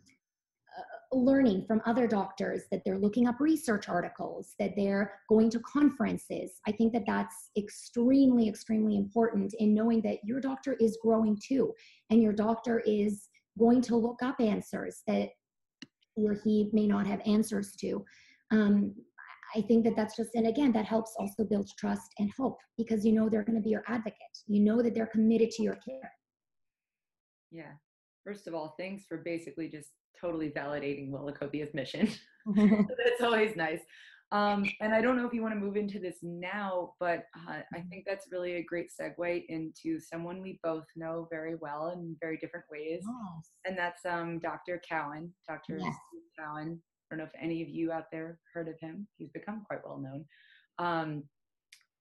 [0.77, 5.61] uh, learning from other doctors that they're looking up research articles that they're going to
[5.61, 6.61] conferences.
[6.67, 11.73] I think that that's extremely extremely important in knowing that your doctor is growing too
[12.11, 15.29] and your doctor is going to look up answers that
[16.15, 18.05] he or he may not have answers to.
[18.51, 18.95] Um,
[19.57, 23.03] i think that that's just and again that helps also build trust and hope because
[23.03, 24.37] you know they're going to be your advocate.
[24.47, 26.13] You know that they're committed to your care.
[27.51, 27.73] Yeah.
[28.25, 29.89] First of all thanks for basically just
[30.21, 32.09] totally validating Wellacopia's mission.
[32.57, 33.81] That's always nice
[34.33, 37.61] um, and i don't know if you want to move into this now but uh,
[37.75, 42.17] i think that's really a great segue into someone we both know very well in
[42.21, 43.51] very different ways yes.
[43.67, 45.95] and that's um, dr cowan dr Yes.
[46.39, 49.65] Cowan i don't know if any of you out there heard of him he's become
[49.67, 50.25] quite well known
[50.79, 51.25] um,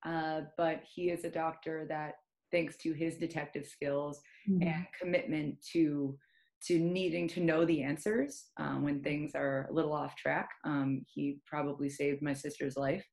[0.05, 2.15] uh, but he is a doctor that
[2.51, 4.65] thanks to his detective skills Mhm.
[4.67, 6.17] and commitment to
[6.65, 10.49] to needing to know the answers um, when things are a little off track.
[10.63, 13.05] Um, he probably saved my sister's life.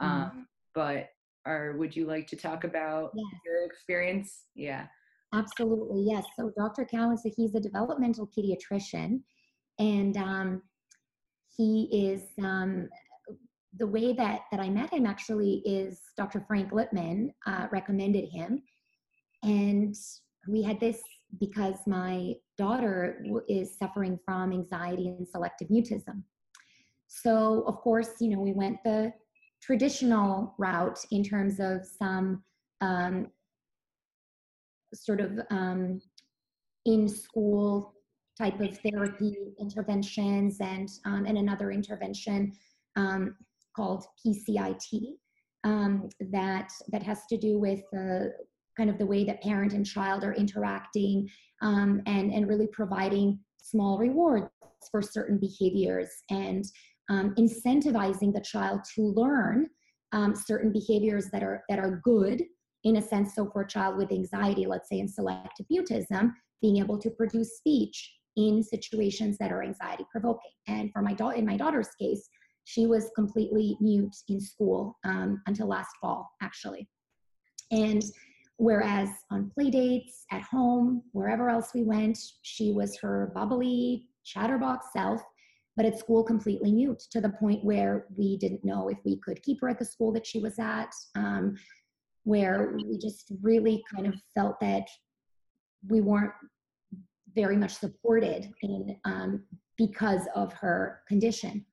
[0.00, 0.44] Um, Mhm.
[0.74, 1.08] But
[1.46, 3.40] or would you like to talk about Yes.
[3.44, 4.44] your experience?
[4.54, 4.86] Yeah.
[5.32, 6.24] Absolutely, yes.
[6.36, 6.84] So Dr.
[6.84, 9.22] Cowan, so he's a developmental pediatrician,
[9.78, 10.62] and um,
[11.56, 12.88] he is um,
[13.76, 16.40] the way that that I met him actually is Dr.
[16.46, 18.62] Frank Lipman uh, recommended him,
[19.42, 19.94] and
[20.48, 21.00] we had this
[21.40, 26.22] because my daughter is suffering from anxiety and selective mutism.
[27.06, 29.12] So of course, you know, we went the
[29.62, 32.42] traditional route in terms of some
[32.80, 33.28] um,
[34.94, 36.00] sort of um,
[36.86, 37.94] in school
[38.38, 42.52] type of therapy interventions and um, and another intervention
[42.96, 43.34] um,
[43.74, 45.16] called PCIT
[45.64, 48.28] um, that that has to do with uh,
[48.78, 51.28] kind of the way that parent and child are interacting
[51.60, 54.48] um, and and really providing small rewards
[54.90, 56.64] for certain behaviors and
[57.10, 59.66] um, incentivizing the child to learn
[60.12, 62.42] um, certain behaviors that are that are good
[62.84, 63.34] in a sense.
[63.34, 67.56] So for a child with anxiety let's say in selective mutism being able to produce
[67.58, 70.52] speech in situations that are anxiety provoking.
[70.68, 72.28] And for my daughter in my daughter's case
[72.64, 76.86] she was completely mute in school um, until last fall actually.
[77.70, 78.02] And
[78.58, 84.86] whereas on play dates, at home, wherever else we went, she was her bubbly, chatterbox
[84.92, 85.22] self,
[85.76, 89.40] but at school, completely mute to the point where we didn't know if we could
[89.42, 91.56] keep her at the school that she was at, um,
[92.24, 94.88] where we just really kind of felt that
[95.88, 96.32] we weren't
[97.36, 99.44] very much supported in um,
[99.76, 101.64] because of her condition.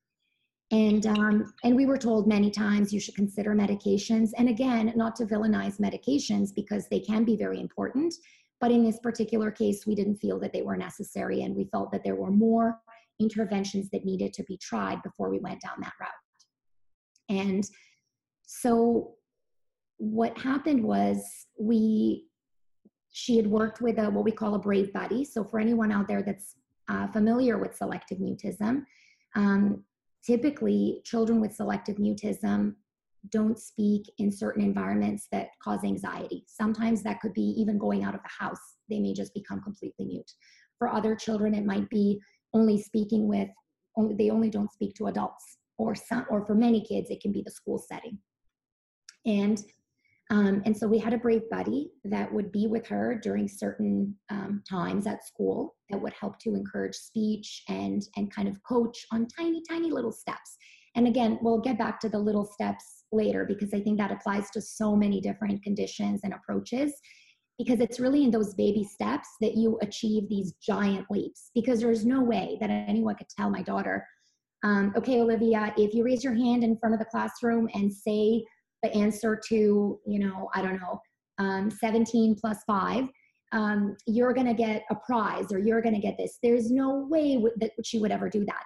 [0.72, 4.32] And um, and we were told many times you should consider medications.
[4.38, 8.16] And again, not to villainize medications because they can be very important.
[8.60, 11.92] But in this particular case, we didn't feel that they were necessary, and we felt
[11.92, 12.80] that there were more
[13.20, 16.10] interventions that needed to be tried before we went down that route.
[17.30, 17.70] And
[18.44, 19.16] so,
[19.98, 21.24] what happened was
[21.60, 22.26] we
[23.12, 25.24] she had worked with a what we call a brave buddy.
[25.24, 26.56] So for anyone out there that's
[26.90, 28.84] uh, familiar with selective mutism,
[29.36, 29.86] um,
[30.26, 32.76] typically children with selective mutism
[33.30, 36.44] don't speak in certain environments that cause anxiety.
[36.48, 38.60] Sometimes that could be even going out of the house.
[38.90, 40.32] They may just become completely mute.
[40.78, 42.20] For other children, it might be
[42.54, 43.50] only speaking with,
[43.98, 45.58] only, they only don't speak to adults.
[45.78, 48.20] Or some, or for many kids, it can be the school setting.
[49.26, 49.62] And
[50.32, 54.16] um, and so we had a brave buddy that would be with her during certain
[54.32, 59.06] um, times at school that would help to encourage speech and and kind of coach
[59.12, 60.58] on tiny tiny little steps.
[60.96, 64.50] And again, we'll get back to the little steps later because I think that applies
[64.52, 66.94] to so many different conditions and approaches
[67.60, 72.06] because it's really in those baby steps that you achieve these giant leaps because there's
[72.06, 74.06] no way that anyone could tell my daughter
[74.64, 78.44] um, okay olivia if you raise your hand in front of the classroom and say
[78.86, 81.00] the answer to, you know, I don't know,
[81.38, 83.08] um, 17 plus five,
[83.52, 86.38] um, you're going to get a prize or you're going to get this.
[86.44, 88.64] There's no way w- that she would ever do that.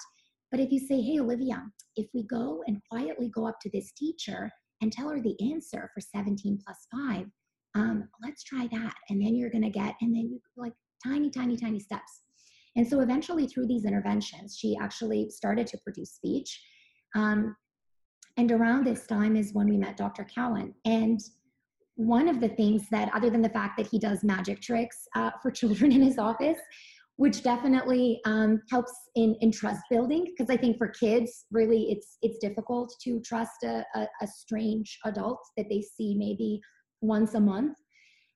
[0.51, 1.63] But if you say, hey, Olivia,
[1.95, 4.51] if we go and quietly go up to this teacher
[4.81, 7.25] and tell her the answer for 17 plus five,
[7.75, 8.95] um, let's try that.
[9.09, 12.21] And then you're going to get, and then you like tiny, tiny, tiny steps.
[12.75, 16.61] And so eventually, through these interventions, she actually started to produce speech.
[17.15, 17.55] Um,
[18.37, 20.23] and around this time is when we met Dr.
[20.23, 20.73] Cowan.
[20.85, 21.19] And
[21.95, 25.31] one of the things that, other than the fact that he does magic tricks uh,
[25.41, 26.57] for children in his office,
[27.17, 32.17] which definitely um, helps in, in trust building, because I think for kids, really, it's
[32.21, 36.61] it's difficult to trust a, a, a strange adult that they see maybe
[37.01, 37.77] once a month,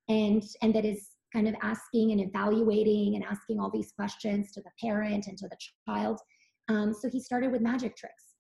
[0.10, 4.62] and and that is kind of asking and evaluating and asking all these questions to
[4.62, 6.20] the parent and to the child.
[6.68, 8.33] Um, so he started with magic tricks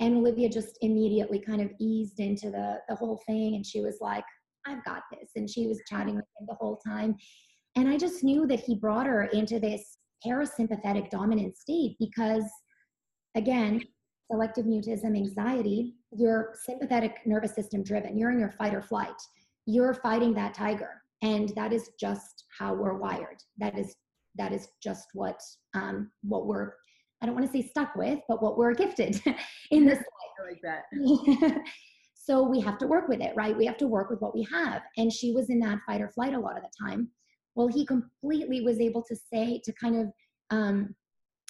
[0.00, 3.56] and Olivia just immediately kind of eased into the, the whole thing.
[3.56, 4.24] And she was like,
[4.66, 5.30] I've got this.
[5.36, 7.16] And she was chatting with him the whole time.
[7.76, 12.44] And I just knew that he brought her into this parasympathetic dominant state because,
[13.34, 13.82] again,
[14.30, 18.18] selective mutism anxiety, you're sympathetic nervous system driven.
[18.18, 19.20] You're in your fight or flight.
[19.66, 21.02] You're fighting that tiger.
[21.22, 23.42] And that is just how we're wired.
[23.58, 23.94] That is
[24.36, 25.40] that is just what
[25.74, 26.72] um, what we're
[27.20, 29.20] I don't want to say stuck with, but what we're gifted
[29.70, 30.04] in this life.
[30.40, 31.60] I like that.
[32.14, 33.56] so we have to work with it, right?
[33.56, 34.82] We have to work with what we have.
[34.96, 37.08] And she was in that fight or flight a lot of the time.
[37.54, 40.12] Well, he completely was able to say, to kind of,
[40.50, 40.94] um,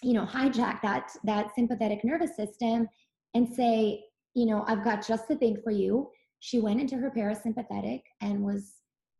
[0.03, 2.89] you know, hijack that that sympathetic nervous system
[3.35, 4.05] and say,
[4.35, 6.09] you know, I've got just the thing for you.
[6.41, 8.75] She went into her parasympathetic and was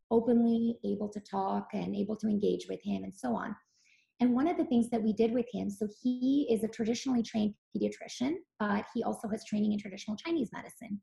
[0.09, 3.55] openly able to talk and able to engage with him and so on.
[4.21, 7.23] And one of the things that we did with him, so he is a traditionally
[7.23, 10.99] trained pediatrician, but he also has training in traditional Chinese medicine.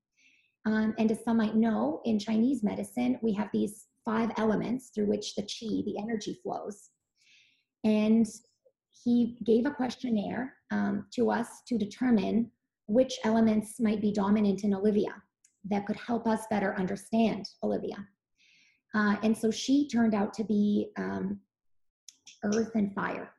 [0.66, 5.06] Um, and as some might know, in Chinese medicine, we have these five elements through
[5.06, 6.90] which the qi, the energy flows.
[7.84, 8.26] And
[9.04, 12.50] he gave a questionnaire um, to us to determine
[12.88, 15.14] which elements might be dominant in Olivia
[15.70, 17.96] that could help us better understand Olivia.
[18.94, 21.40] Uh, and so she turned out to be um,
[22.44, 23.30] earth and fire.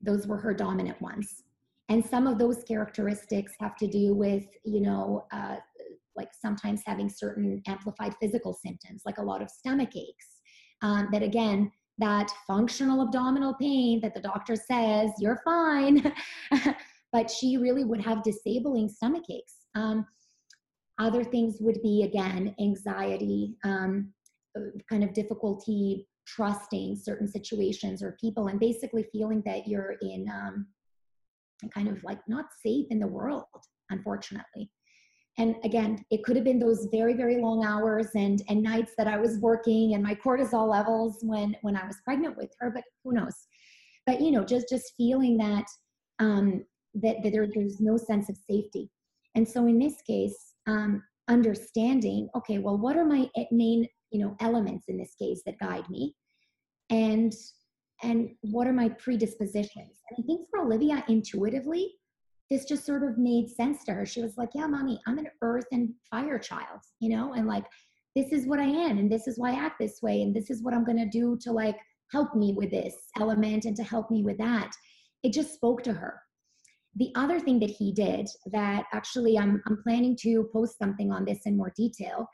[0.00, 1.42] Those were her dominant ones.
[1.88, 5.56] And some of those characteristics have to do with, you know, uh,
[6.16, 10.26] like sometimes having certain amplified physical symptoms, like a lot of stomach aches.
[10.82, 16.12] Um, that again, that functional abdominal pain that the doctor says, you're fine.
[17.12, 19.56] but she really would have disabling stomach aches.
[19.74, 20.06] Um,
[20.98, 24.12] other things would be, again, anxiety, um,
[24.56, 30.28] uh, kind of difficulty trusting certain situations or people and basically feeling that you're in
[30.32, 30.66] um,
[31.74, 33.44] kind of like not safe in the world
[33.90, 34.70] unfortunately.
[35.38, 39.06] And again it could have been those very very long hours and and nights that
[39.06, 42.84] i was working and my cortisol levels when when i was pregnant with her but
[43.02, 43.34] who knows?
[44.06, 45.64] But you know just just feeling that
[46.18, 46.64] um
[46.94, 48.90] that, that there, there's no sense of safety.
[49.34, 54.36] And so in this case um understanding okay well what are my main you know
[54.40, 56.14] elements in this case that guide me.
[56.90, 57.32] And
[58.02, 60.00] and what are my predispositions?
[60.08, 61.94] And i think for olivia intuitively
[62.50, 64.04] this just sort of made sense to her.
[64.04, 67.64] She was like yeah mommy i'm an earth and fire child you know and like
[68.14, 70.50] this is what i am and this is why i act this way and this
[70.50, 71.78] is what i'm going to do to like
[72.12, 74.70] help me with this element and to help me with that.
[75.22, 76.20] It just spoke to her.
[76.96, 81.24] The other thing that he did that actually I'm, I'm planning to post something on
[81.24, 82.28] this in more detail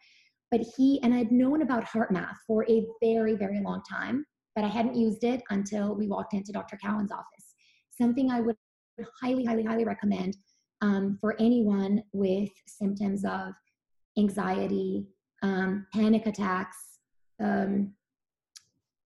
[0.50, 4.24] but he and i'd known about heart math for a very very long time
[4.54, 7.54] but i hadn't used it until we walked into dr cowan's office
[7.90, 8.56] something i would
[9.20, 10.36] highly highly highly recommend
[10.80, 13.52] um, for anyone with symptoms of
[14.16, 15.06] anxiety
[15.42, 16.98] um, panic attacks
[17.40, 17.92] um,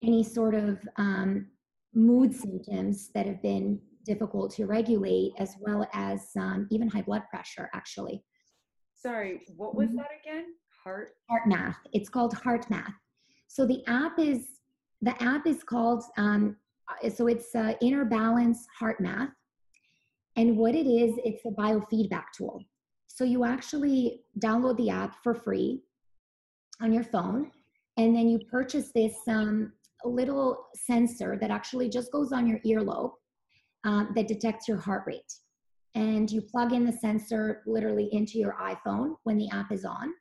[0.02, 1.46] any sort of um,
[1.94, 7.22] mood symptoms that have been difficult to regulate, as well as um, even high blood
[7.30, 8.24] pressure, actually.
[8.94, 9.98] Sorry, what was mm-hmm.
[9.98, 10.46] that again?
[10.84, 11.14] Heart?
[11.46, 11.76] math.
[11.92, 12.94] It's called Heart Math.
[13.48, 14.46] So the app is
[15.00, 16.56] the app is called um,
[16.88, 19.30] uh, so it's uh, Inner Balance Heart Math,
[20.36, 22.62] and what it is, it's a biofeedback tool.
[23.06, 25.82] So you actually download the app for free
[26.80, 27.50] on your phone,
[27.96, 29.72] and then you purchase this um,
[30.04, 33.12] little sensor that actually just goes on your earlobe
[33.84, 35.32] um, that detects your heart rate.
[35.94, 40.14] And you plug in the sensor literally into your iPhone when the app is on.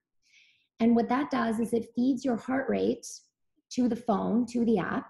[0.82, 3.08] And what that does is it feeds your heart rate
[3.74, 5.08] to the phone, to the app.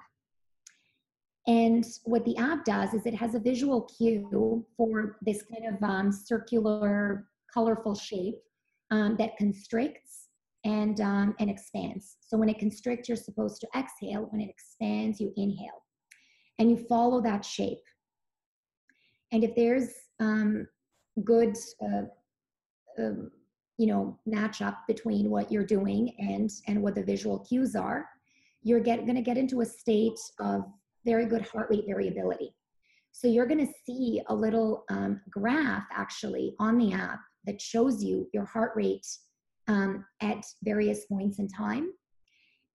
[1.47, 5.82] And what the app does is it has a visual cue for this kind of
[5.82, 8.36] um, circular, colorful shape
[8.91, 10.28] um, that constricts
[10.65, 12.17] and, um, and expands.
[12.19, 14.28] So when it constricts, you're supposed to exhale.
[14.30, 15.84] When it expands, you inhale.
[16.59, 17.80] And you follow that shape.
[19.32, 19.88] And if there's
[20.19, 20.67] um,
[21.24, 22.03] good, uh,
[23.01, 23.32] um,
[23.82, 28.07] you know, match up between what you're doing and and what the visual cues are,
[28.61, 30.65] you're get, going to get into a state of
[31.03, 32.53] very good heart rate variability.
[33.11, 38.03] So you're going to see a little um, graph actually on the app that shows
[38.03, 39.07] you your heart rate
[39.67, 41.91] um, at various points in time.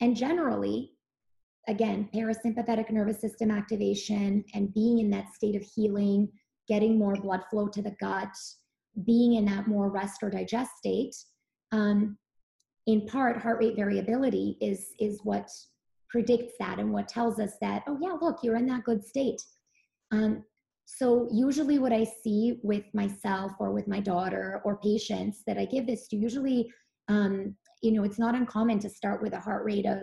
[0.00, 0.90] And generally,
[1.68, 6.28] again, parasympathetic nervous system activation and being in that state of healing,
[6.66, 8.34] getting more blood flow to the gut,
[9.05, 11.14] being in that more rest or digest state.
[11.72, 12.16] Um,
[12.86, 15.49] in part, heart rate variability is is what
[16.09, 19.42] predicts that and what tells us that oh yeah, look, you're in that good state.
[20.12, 20.44] Um,
[20.84, 25.64] so usually, what I see with myself or with my daughter or patients that I
[25.64, 26.72] give this to, usually,
[27.09, 29.99] um, you know, it's not uncommon to start with a heart rate of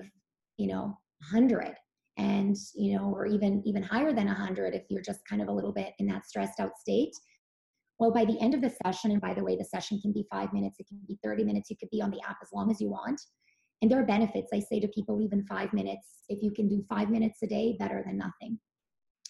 [0.58, 0.98] you know
[1.32, 1.74] 100
[2.18, 5.52] and you know or even even higher than 100 if you're just kind of a
[5.52, 7.14] little bit in that stressed out state
[8.04, 10.28] well by the end of the session and by the way the session can be
[10.30, 12.70] five minutes it can be 30 minutes you could be on the app as long
[12.70, 13.22] as you want.
[13.82, 16.08] And there are benefits i say to people even five minutes.
[16.28, 18.60] If you can do five minutes a day better than nothing.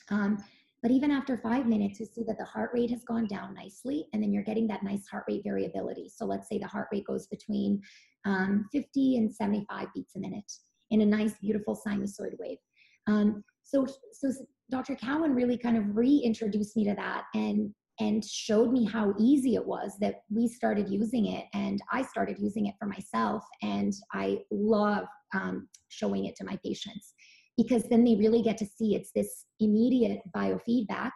[0.10, 0.44] Um,
[0.82, 4.08] but even after five minutes you see that the heart rate has gone down nicely
[4.12, 6.10] and then you're getting that nice heart rate variability.
[6.10, 7.80] So let's say the heart rate goes between
[8.26, 10.52] um, 50 and 75 beats a minute
[10.90, 12.58] in a nice beautiful sinusoid wave.
[13.06, 14.32] Um, so, so
[14.72, 14.96] Dr.
[14.96, 19.66] Cowan really kind of reintroduced me to that and and showed me how easy it
[19.66, 24.40] was that we started using it and i started using it for myself and i
[24.52, 27.14] love um, showing it to my patients.
[27.58, 31.12] Because then they really get to see it's this immediate biofeedback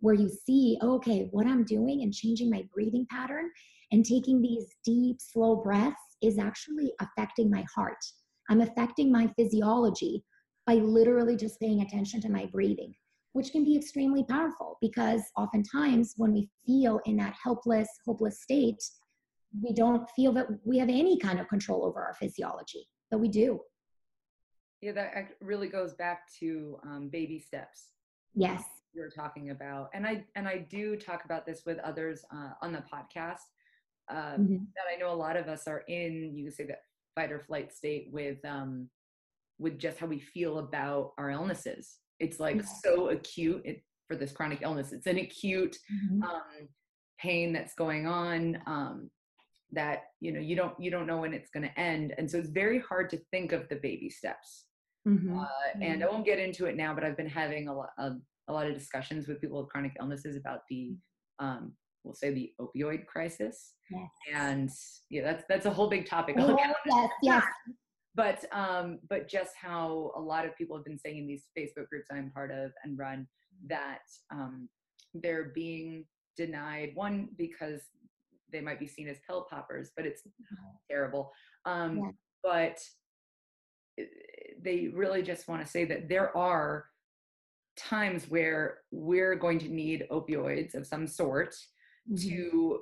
[0.00, 3.50] where you see okay what i'm doing and changing my breathing pattern
[3.90, 7.98] and taking these deep slow breaths is actually affecting my heart.
[8.50, 10.24] I'm affecting my physiology
[10.66, 12.92] by literally just paying attention to my breathing,
[13.32, 18.82] which can be extremely powerful because oftentimes when we feel in that helpless, hopeless state,
[19.62, 23.28] we don't feel that we have any kind of control over our physiology, but we
[23.28, 23.60] do.
[24.80, 27.88] Yeah, that really goes back to um, baby steps.
[28.34, 28.62] Yes,
[28.92, 32.72] you're talking about, and I and I do talk about this with others uh, on
[32.72, 33.38] the podcast.
[34.10, 34.54] Uh, mm-hmm.
[34.54, 36.36] That I know a lot of us are in.
[36.36, 36.82] You can say that
[37.14, 38.88] fight or flight state with um,
[39.58, 41.96] with just how we feel about our illnesses.
[42.20, 42.62] It's like yeah.
[42.84, 44.92] so acute it, for this chronic illness.
[44.92, 46.22] It's an acute mm-hmm.
[46.22, 46.68] um,
[47.20, 49.10] pain that's going on um,
[49.72, 52.38] that you know you don't you don't know when it's going to end, and so
[52.38, 54.64] it's very hard to think of the baby steps.
[55.06, 55.38] Mm-hmm.
[55.38, 55.46] Uh,
[55.80, 58.16] and I won't get into it now, but I've been having a lot of
[58.48, 60.96] a lot of discussions with people with chronic illnesses about the
[61.38, 61.72] um,
[62.04, 63.74] we'll say the opioid crisis.
[63.90, 64.10] Yes.
[64.34, 64.70] And
[65.10, 66.36] yeah, that's that's a whole big topic.
[66.38, 66.56] Oh,
[66.86, 67.44] yes, yes
[68.18, 71.88] but um, but just how a lot of people have been saying in these Facebook
[71.88, 73.28] groups I'm part of and run
[73.68, 74.00] that
[74.32, 74.68] um,
[75.14, 76.04] they're being
[76.36, 77.80] denied one because
[78.52, 80.22] they might be seen as pill poppers, but it's
[80.90, 81.30] terrible.
[81.64, 82.10] Um, yeah.
[82.42, 84.04] But
[84.64, 86.86] they really just want to say that there are
[87.76, 91.54] times where we're going to need opioids of some sort
[92.10, 92.28] mm-hmm.
[92.28, 92.80] to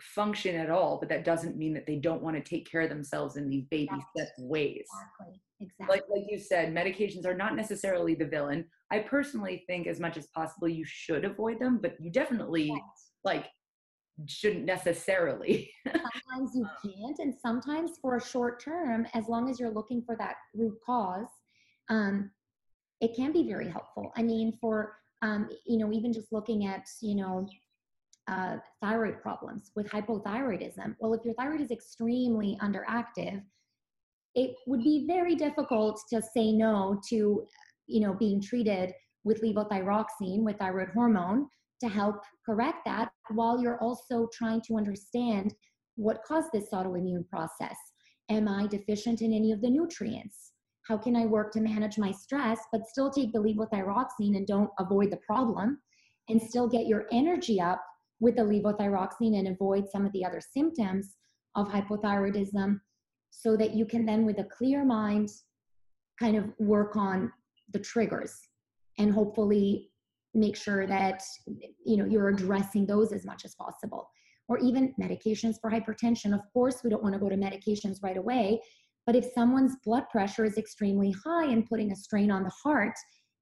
[0.00, 2.88] function at all but that doesn't mean that they don't want to take care of
[2.88, 4.84] themselves in these baby step ways.
[5.20, 5.86] Exactly exactly.
[5.88, 8.64] like like you said medications are not necessarily the villain.
[8.90, 12.72] I personally think as much as possible you should avoid them but you definitely
[13.24, 13.46] like
[14.26, 15.70] shouldn't necessarily.
[15.86, 20.16] Sometimes you can't and sometimes for a short term as long as you're looking for
[20.16, 21.26] that root cause
[21.88, 22.30] um,
[23.00, 24.12] it can be very helpful.
[24.16, 27.46] I mean for um, you know even just looking at you know
[28.28, 30.96] uh, thyroid problems with hypothyroidism.
[30.98, 33.42] Well, if your thyroid is extremely underactive,
[34.34, 37.46] it would be very difficult to say no to,
[37.86, 38.92] you know, being treated
[39.24, 41.46] with levothyroxine with thyroid hormone
[41.82, 45.54] to help correct that while you're also trying to understand
[45.96, 47.76] what caused this autoimmune process.
[48.30, 50.52] Am I deficient in any of the nutrients?
[50.88, 54.70] How can I work to manage my stress but still take the levothyroxine and don't
[54.78, 55.78] avoid the problem
[56.28, 57.82] and still get your energy up
[58.24, 61.16] with the levothyroxine and avoid some of the other symptoms
[61.54, 62.80] of hypothyroidism
[63.30, 65.28] so that you can then with a clear mind
[66.18, 67.30] kind of work on
[67.72, 68.34] the triggers
[68.98, 69.90] and hopefully
[70.32, 71.22] make sure that
[71.84, 74.08] you know you're addressing those as much as possible.
[74.48, 76.34] Or even medications for hypertension.
[76.34, 78.60] Of course we don't want to go to medications right away
[79.06, 82.94] but if someone's blood pressure is extremely high and putting a strain on the heart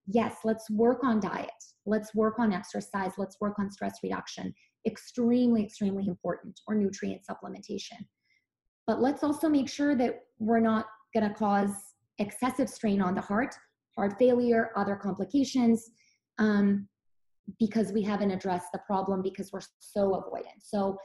[0.09, 1.51] yes let's work on diet.
[1.87, 3.13] Let's work on exercise.
[3.19, 4.55] Let's work on stress reduction
[4.87, 8.07] extremely extremely important or nutrient supplementation.
[8.87, 11.71] But let's also make sure that we're not going to cause
[12.19, 13.55] excessive strain on the heart
[13.97, 15.91] heart failure other complications
[16.39, 16.89] um,
[17.59, 20.61] because we haven't addressed the problem because we're so avoidant.
[20.61, 20.97] So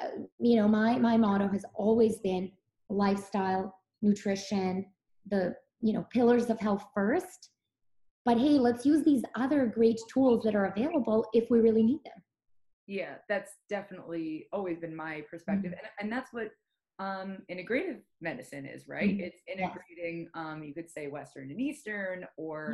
[0.00, 0.08] uh,
[0.38, 2.50] you know my my motto has always been
[2.88, 4.86] lifestyle nutrition
[5.30, 7.50] the you know pillars of health first.
[8.24, 12.00] But hey let's use these other great tools that are available if we really need
[12.04, 12.22] them
[12.88, 15.86] yeah that's definitely always been my perspective mm-hmm.
[16.00, 16.48] and, and that's what
[17.00, 19.10] um, integrative medicine is right?
[19.10, 19.20] Mm-hmm.
[19.20, 22.72] it's integrating um, you could say western and eastern or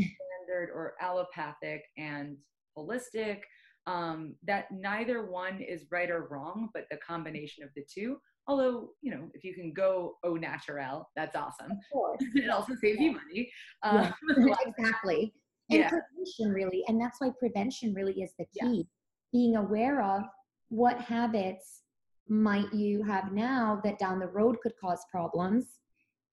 [0.00, 2.36] standard or allopathic and
[2.78, 3.40] holistic
[3.86, 8.16] um, that neither one is right or wrong but the combination of the two
[8.48, 11.72] although you know if you can go au natural that's awesome.
[12.34, 13.06] It also saves yeah.
[13.06, 13.50] you money
[13.82, 14.14] um,
[14.66, 15.34] exactly.
[15.68, 18.86] And prevention really and that's why prevention really is the key
[19.32, 20.22] being aware of
[20.68, 21.82] what habits
[22.28, 25.78] might you have now that down the road could cause problems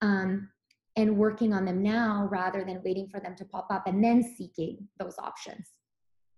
[0.02, 0.50] um,
[0.96, 4.24] and working on them now rather than waiting for them to pop up and then
[4.36, 5.70] seeking those options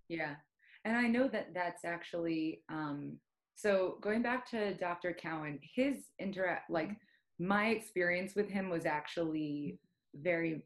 [0.10, 0.36] yeah
[0.84, 3.18] and i know that that's actually um,
[3.56, 5.14] so going back to Dr.
[5.14, 6.92] Cowan, his interact like
[7.40, 9.80] my experience with him was actually
[10.14, 10.62] very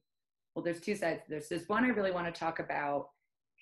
[0.55, 0.63] well.
[0.63, 1.21] There's two sides.
[1.29, 3.09] There's this one I really want to talk about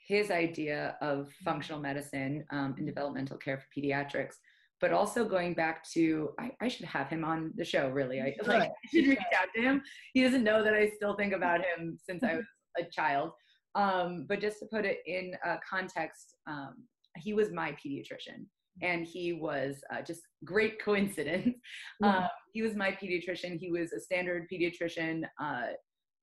[0.07, 4.35] his idea of functional medicine um, and developmental care for pediatrics,
[4.79, 7.89] but also going back to I, I should have him on the show.
[7.89, 9.81] Really, I, like, I should reach out to him.
[10.13, 12.45] He doesn't know that I still think about him since I was
[12.79, 13.31] a child.
[13.75, 16.85] Um, but just to put it in uh, context, um,
[17.17, 18.45] he was my pediatrician
[18.81, 21.55] and he was uh, just great coincidence.
[22.01, 23.59] Um, he was my pediatrician.
[23.59, 25.23] He was a standard pediatrician.
[25.41, 25.73] Uh,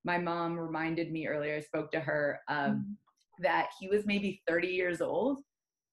[0.04, 1.56] my mom reminded me earlier.
[1.56, 2.92] I spoke to her um, mm-hmm.
[3.42, 5.40] That he was maybe 30 years old,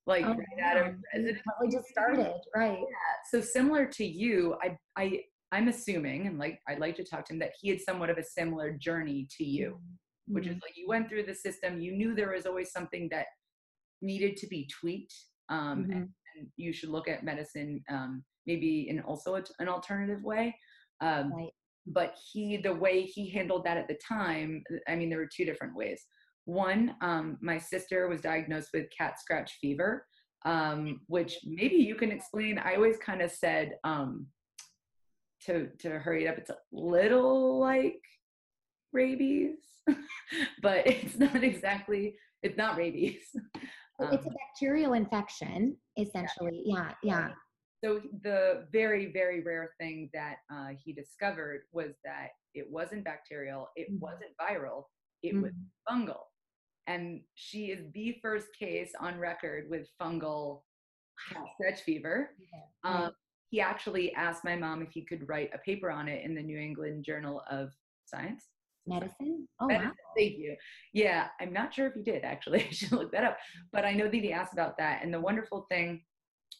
[0.08, 1.42] like oh, right out of residency.
[1.46, 2.80] Probably just started, right?
[2.80, 3.16] Yeah.
[3.32, 5.22] So similar to you, I I
[5.52, 8.18] I'm assuming, and like I'd like to talk to him that he had somewhat of
[8.18, 10.36] a similar journey to you, mm-hmm.
[10.36, 11.82] which is like you went through the system.
[11.82, 13.28] You knew there was always something that
[14.02, 15.14] needed to be tweaked.
[15.50, 15.92] Um, mm-hmm.
[15.92, 16.10] and,
[16.56, 20.56] you should look at medicine um, maybe in also an alternative way.
[21.02, 21.50] Um, right.
[21.88, 25.46] But he, the way he handled that at the time, I mean, there were two
[25.46, 26.02] different ways.
[26.52, 30.06] One, um, my sister was diagnosed with cat scratch fever,
[30.44, 32.58] um, which maybe you can explain.
[32.58, 34.28] I always kind of said um,
[35.46, 36.38] to to hurry it up.
[36.38, 38.02] It's a little like
[38.92, 39.60] rabies,
[40.62, 42.16] but it's not exactly.
[42.44, 43.24] It's not rabies.
[44.02, 46.64] Um, it's a bacterial infection, essentially.
[46.66, 47.30] Yeah, yeah.
[47.84, 53.70] So the very, very rare thing that uh, he discovered was that it wasn't bacterial,
[53.76, 54.00] it mm-hmm.
[54.00, 54.86] wasn't viral,
[55.24, 55.44] it mm-hmm.
[55.44, 55.54] was
[55.88, 56.24] fungal.
[56.88, 60.62] And she is the first case on record with fungal
[61.54, 62.32] scratch fever.
[62.40, 62.92] Yeah.
[62.92, 63.12] Um,
[63.50, 66.42] he actually asked my mom if he could write a paper on it in the
[66.42, 67.70] New England Journal of
[68.06, 68.46] Science
[68.88, 69.48] medicine.
[69.60, 69.90] Oh, medicine.
[69.90, 70.14] Wow.
[70.18, 70.56] Thank you.
[70.94, 72.64] Yeah, I'm not sure if he did actually.
[72.70, 73.38] I should look that up.
[73.72, 75.04] But I know that he asked about that.
[75.04, 76.04] And the wonderful thing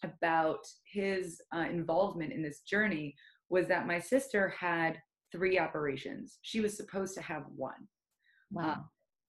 [0.04, 3.16] about his uh, involvement in this journey
[3.50, 4.98] was that my sister had
[5.32, 6.40] three operations.
[6.42, 7.88] She was supposed to have one.
[8.52, 8.70] Wow.
[8.70, 8.76] Uh,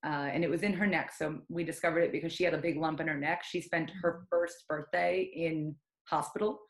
[0.04, 1.12] uh, and it was in her neck.
[1.16, 3.44] So we discovered it because she had a big lump in her neck.
[3.44, 4.24] She spent her Mm-hmm.
[4.30, 5.74] first birthday in
[6.04, 6.60] hospital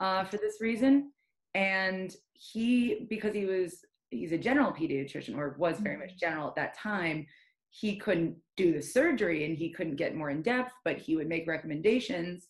[0.00, 1.12] uh, for this reason.
[1.54, 6.56] And he, because he was, he's a general pediatrician or was very much general at
[6.56, 7.26] that time,
[7.70, 11.28] he couldn't do the surgery and he couldn't get more in depth, but he would
[11.28, 12.48] make recommendations.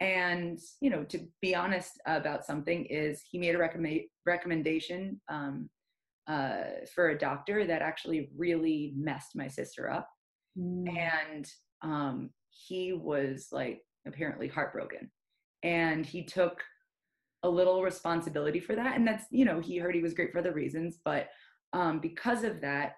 [0.00, 5.68] And, you know, to be honest about something is he made a recommend, recommendation um,
[6.28, 6.62] uh,
[6.94, 10.08] for a doctor that actually really messed my sister up.
[10.58, 10.96] Mm.
[10.96, 11.50] And
[11.82, 15.10] um, he was like apparently heartbroken.
[15.62, 16.62] And he took
[17.42, 18.96] a little responsibility for that.
[18.96, 20.98] And that's, you know, he heard he was great for other reasons.
[21.04, 21.28] But
[21.72, 22.94] um, because of that,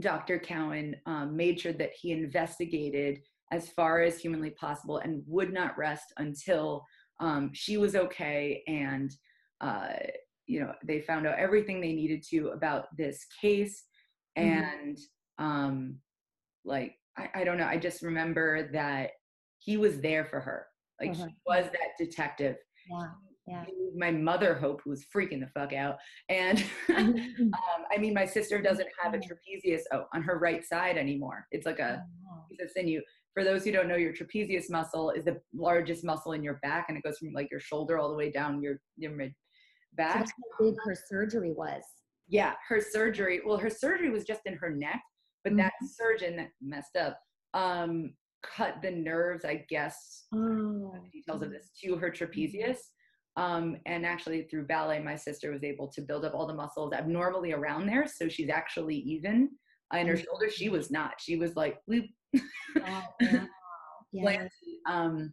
[0.00, 0.38] Dr.
[0.38, 5.76] Cowan um, made sure that he investigated as far as humanly possible and would not
[5.76, 6.84] rest until
[7.20, 9.14] um, she was okay and
[9.60, 9.92] uh,
[10.46, 13.84] you know they found out everything they needed to about this case
[14.38, 14.62] Mhm.
[14.64, 14.98] and
[15.38, 15.98] um,
[16.64, 19.10] like I, I don't know i just remember that
[19.58, 20.66] he was there for her
[21.00, 21.26] like Uh-huh.
[21.26, 22.56] he was that detective
[22.88, 23.10] Yeah.
[23.46, 23.64] Yeah.
[23.96, 25.96] My mother hope who was freaking the fuck out
[26.28, 27.52] and Mhm.
[27.52, 29.24] um, I mean, my sister doesn't have a Mhm.
[29.28, 31.46] trapezius oh, on her right side anymore.
[31.50, 32.04] It's like a
[32.48, 33.00] piece of sinew.
[33.34, 36.86] For those who don't know, your trapezius muscle is the largest muscle in your back,
[36.88, 39.34] and it goes from like your shoulder all the way down your your mid
[39.96, 40.16] back.
[40.18, 41.82] that's how big her surgery was.
[42.28, 43.40] Yeah, her surgery.
[43.44, 45.02] Well, her surgery was just in her neck,
[45.44, 45.86] but that Mm-hmm.
[45.86, 47.18] surgeon that messed up
[47.54, 50.94] um, cut the nerves, I guess, Oh.
[51.12, 52.78] details of this to her trapezius.
[53.36, 56.92] Um, and actually, through ballet, my sister was able to build up all the muscles
[56.92, 58.06] abnormally around there.
[58.06, 59.50] So she's actually even.
[59.94, 60.24] Uh, In her Mhm.
[60.24, 61.20] shoulder, she was not.
[61.20, 62.08] She was like, bloop,
[62.80, 63.02] Wow.
[63.20, 63.48] Wow.
[64.12, 64.48] Yeah.
[64.86, 65.32] Um,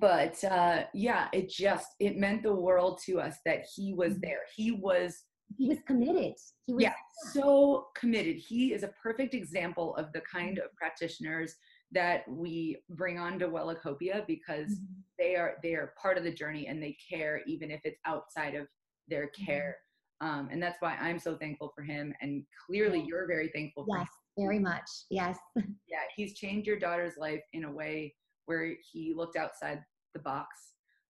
[0.00, 4.20] but uh, yeah, it just it meant the world to us that he was Mhm.
[4.22, 4.40] there.
[4.56, 5.24] He was
[5.58, 6.34] He was committed.
[6.66, 6.94] He was yeah
[7.32, 8.36] so committed.
[8.36, 11.54] He is a perfect example of the kind of practitioners
[11.92, 15.02] that we bring on to Wellacopia because Mhm.
[15.18, 18.54] they are they are part of the journey and they care even if it's outside
[18.54, 18.66] of
[19.08, 19.44] their Mm-hmm.
[19.44, 19.76] care
[20.20, 23.98] um, and that's why i'm so thankful for him and clearly you're very thankful for
[23.98, 24.08] Yes,
[24.38, 24.88] very much.
[25.10, 25.36] Yes.
[25.88, 28.14] yeah he's changed your daughter's life in a way
[28.46, 29.82] where he looked outside
[30.14, 30.48] the box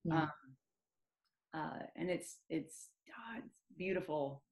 [0.04, 0.22] Yeah.
[0.22, 0.30] um,
[1.54, 4.42] uh, and it's it's, ah, it's beautiful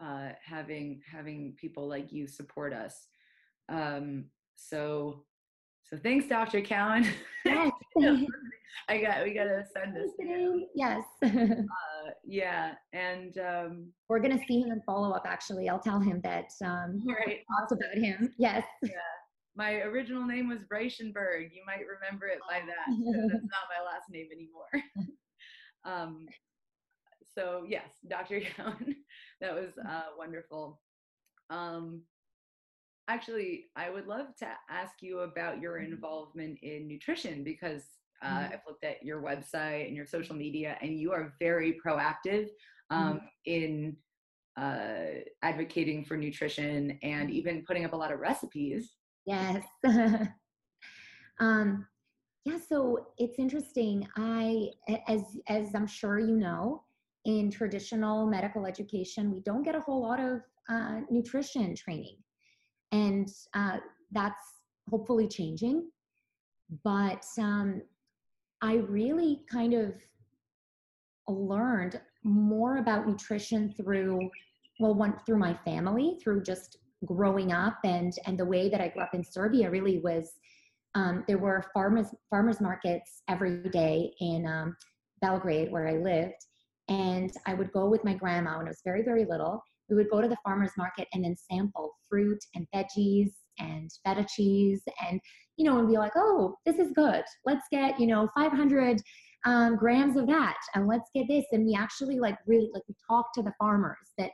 [0.00, 3.06] uh, having having people like you support us
[3.68, 4.24] um,
[4.56, 5.24] so
[5.84, 7.04] so thanks dr cowan
[7.44, 7.72] Yes.
[8.88, 10.12] i got we gotta send this
[10.74, 11.02] yes.
[11.22, 15.24] Uh, yeah, and um, We're gonna see him in follow up.
[15.26, 16.52] Actually, I'll tell him that.
[16.64, 17.40] Um, right,
[17.72, 18.32] about him.
[18.38, 18.64] Yes.
[19.58, 21.50] My original name was Reichenberg.
[21.52, 22.86] You might remember it by that.
[22.88, 24.70] That's not my last name anymore.
[25.84, 26.26] um,
[27.36, 28.38] so yes, Dr.
[28.58, 28.94] Young,
[29.40, 30.80] that was uh, wonderful.
[31.50, 32.02] Um,
[33.08, 37.82] actually, I would love to ask you about your involvement in nutrition because
[38.24, 38.52] uh, Mhm.
[38.52, 42.48] I've looked at your website and your social media, and you are very proactive
[42.90, 43.96] um, in
[44.56, 48.97] uh, advocating for nutrition and even putting up a lot of recipes.
[49.28, 49.62] Yes.
[51.38, 51.86] um,
[52.46, 52.58] yeah.
[52.66, 54.08] So it's interesting.
[54.16, 54.70] I,
[55.06, 56.84] as as I'm sure you know,
[57.26, 62.16] in traditional medical education, we don't get a whole lot of uh, nutrition training,
[62.90, 63.76] and uh,
[64.12, 64.42] that's
[64.88, 65.90] hopefully changing.
[66.82, 67.82] But um,
[68.62, 69.92] I really kind of
[71.28, 74.30] learned more about nutrition through
[74.80, 78.88] well one through my family through just growing up and and the way that i
[78.88, 80.32] grew up in serbia really was
[80.94, 84.76] um, there were farmers farmers markets every day in um,
[85.20, 86.44] belgrade where i lived.
[86.88, 89.62] And i would go with my grandma when i was very very little.
[89.88, 94.26] We would go to the farmers market and then sample fruit and veggies and feta
[94.28, 95.20] cheese and
[95.56, 97.22] you know and be like oh this is good.
[97.44, 99.00] Let's get you know 500
[99.44, 101.44] um, grams of that and let's get this.
[101.52, 104.30] And we actually like really like we talked to the farmers that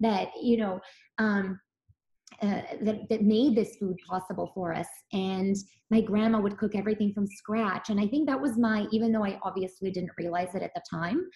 [0.00, 0.80] that you know
[1.18, 1.58] um,
[2.40, 4.88] uh, that, that made this food possible for us.
[5.12, 5.56] And
[5.90, 7.90] my grandma would cook everything from scratch.
[7.90, 10.82] And i think that was my even though i obviously didn't realize it at the
[10.90, 11.26] time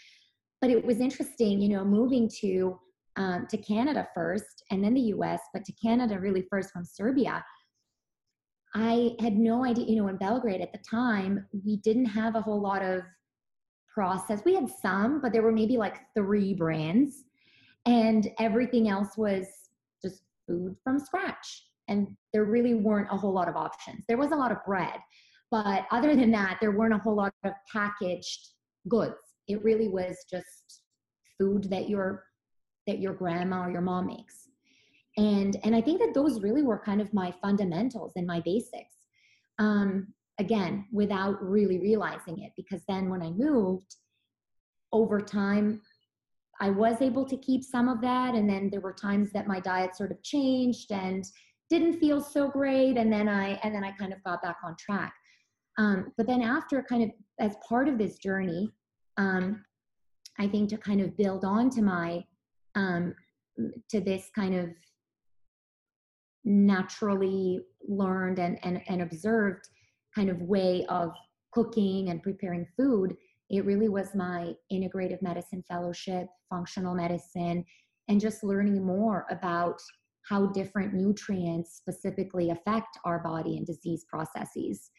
[0.61, 2.79] but it was interesting you know moving to
[3.17, 7.45] um, to canada first and then the us but to canada really first from serbia.
[8.75, 12.43] I had no idea, you know, in Belgrade at the time, we didn't have a
[12.43, 13.01] whole lot of
[13.93, 14.43] process.
[14.45, 17.25] We had some, but there were maybe like three brands,
[17.87, 19.47] and everything else was
[20.47, 21.65] food from scratch.
[21.89, 24.05] And there really weren't a whole lot of options.
[24.09, 24.99] There was a lot of bread,
[25.51, 28.49] but other than that, there weren't a whole lot of packaged
[28.89, 29.15] goods.
[29.49, 30.83] It really was just
[31.39, 32.25] food that your
[32.87, 34.49] that your grandma or your mom makes
[35.17, 38.95] and and i think that those really were kind of my fundamentals and my basics
[39.59, 43.97] um, again without really realizing it because then when i moved
[44.93, 45.81] over time
[46.61, 49.61] i was able to keep some of that and then there were times that my
[49.61, 51.25] diet sort of changed and
[51.69, 54.75] didn't feel so great and then i and then i kind of got back on
[54.79, 55.15] track.
[55.79, 58.73] Um, but then after kind of as part of this journey
[59.17, 59.65] um,
[60.39, 62.25] i think to kind of build on to my
[62.75, 63.15] um,
[63.91, 64.71] to this kind of
[66.45, 69.69] naturally learned and, and, and observed
[70.15, 71.13] kind of way of
[71.53, 73.17] cooking and preparing food,
[73.51, 77.65] it really was my integrative medicine fellowship, functional medicine,
[78.09, 79.81] and just learning more about
[80.29, 84.91] how different nutrients specifically affect our body and disease processes.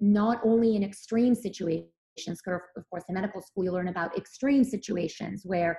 [0.00, 4.64] Not only in extreme situations, because of course, in medical school, you learn about extreme
[4.64, 5.78] situations where,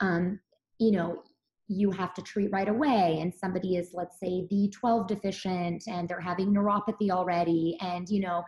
[0.00, 0.38] um,
[0.78, 1.22] you know,
[1.68, 6.20] you have to treat right away and somebody is let's say b12 deficient and they're
[6.20, 8.44] having neuropathy already and you know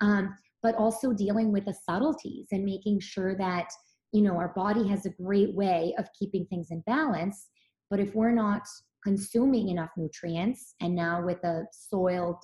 [0.00, 0.32] um,
[0.62, 3.70] but also dealing with the subtleties and making sure that
[4.12, 7.48] you know our body has a great way of keeping things in balance
[7.90, 8.62] but if we're not
[9.04, 12.38] consuming enough nutrients and now with the soil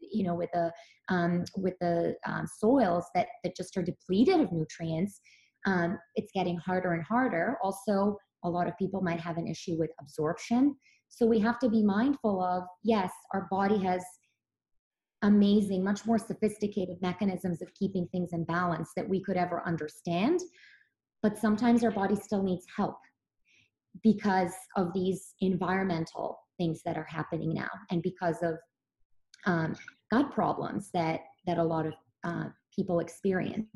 [0.00, 0.72] you know with the
[1.08, 5.20] um, with the um, soils that that just are depleted of nutrients
[5.66, 9.76] um, it's getting harder and harder also a lot of people might have an issue
[9.78, 10.76] with absorption.
[11.08, 14.04] So we have to be mindful of yes, our body has
[15.22, 20.40] amazing, much more sophisticated mechanisms of keeping things in balance that we could ever understand.
[21.22, 22.96] But sometimes our body still needs help
[24.02, 28.54] because of these environmental things that are happening now and because of
[29.46, 29.74] um,
[30.10, 31.94] gut problems that that a lot of
[32.24, 32.44] uh,
[32.74, 33.66] people experience.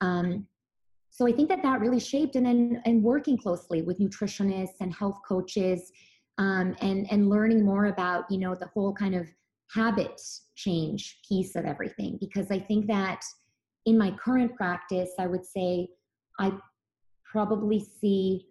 [0.00, 0.46] Um,
[1.14, 4.92] so i think that that really shaped and then and working closely with nutritionists and
[4.92, 5.92] health coaches
[6.38, 9.28] um, and and learning more about you know the whole kind of
[9.72, 10.20] habit
[10.56, 13.20] change piece of everything because i think that
[13.86, 15.88] in my current practice i would say
[16.38, 16.52] i
[17.24, 18.46] probably see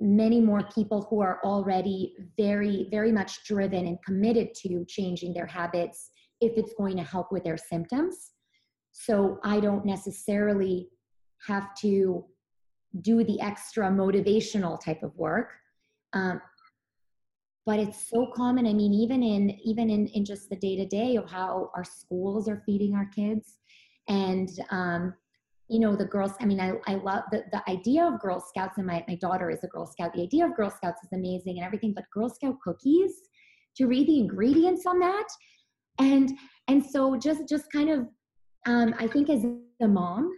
[0.00, 5.46] many more people who are already very very much driven and committed to changing their
[5.46, 8.32] habits if it's going to help with their symptoms.
[8.92, 10.88] So i don't necessarily
[11.46, 12.24] have to
[13.00, 15.52] do the extra motivational type of work.
[16.12, 16.40] Um,
[17.66, 18.66] but it's so common.
[18.66, 21.84] I mean even in even in, in just the day to day of how our
[21.84, 23.58] schools are feeding our kids
[24.08, 25.14] and um,
[25.68, 28.76] you know the girls i mean i, I love the, the idea of girl scouts
[28.76, 30.12] and my, my daughter is a girl scout.
[30.12, 33.12] The idea of girl scouts is amazing and everything but girl scout cookies
[33.76, 35.26] to read the ingredients on that?
[35.98, 36.36] And
[36.68, 38.06] and so just just kind of
[38.66, 39.44] um, i think as
[39.80, 40.30] a mom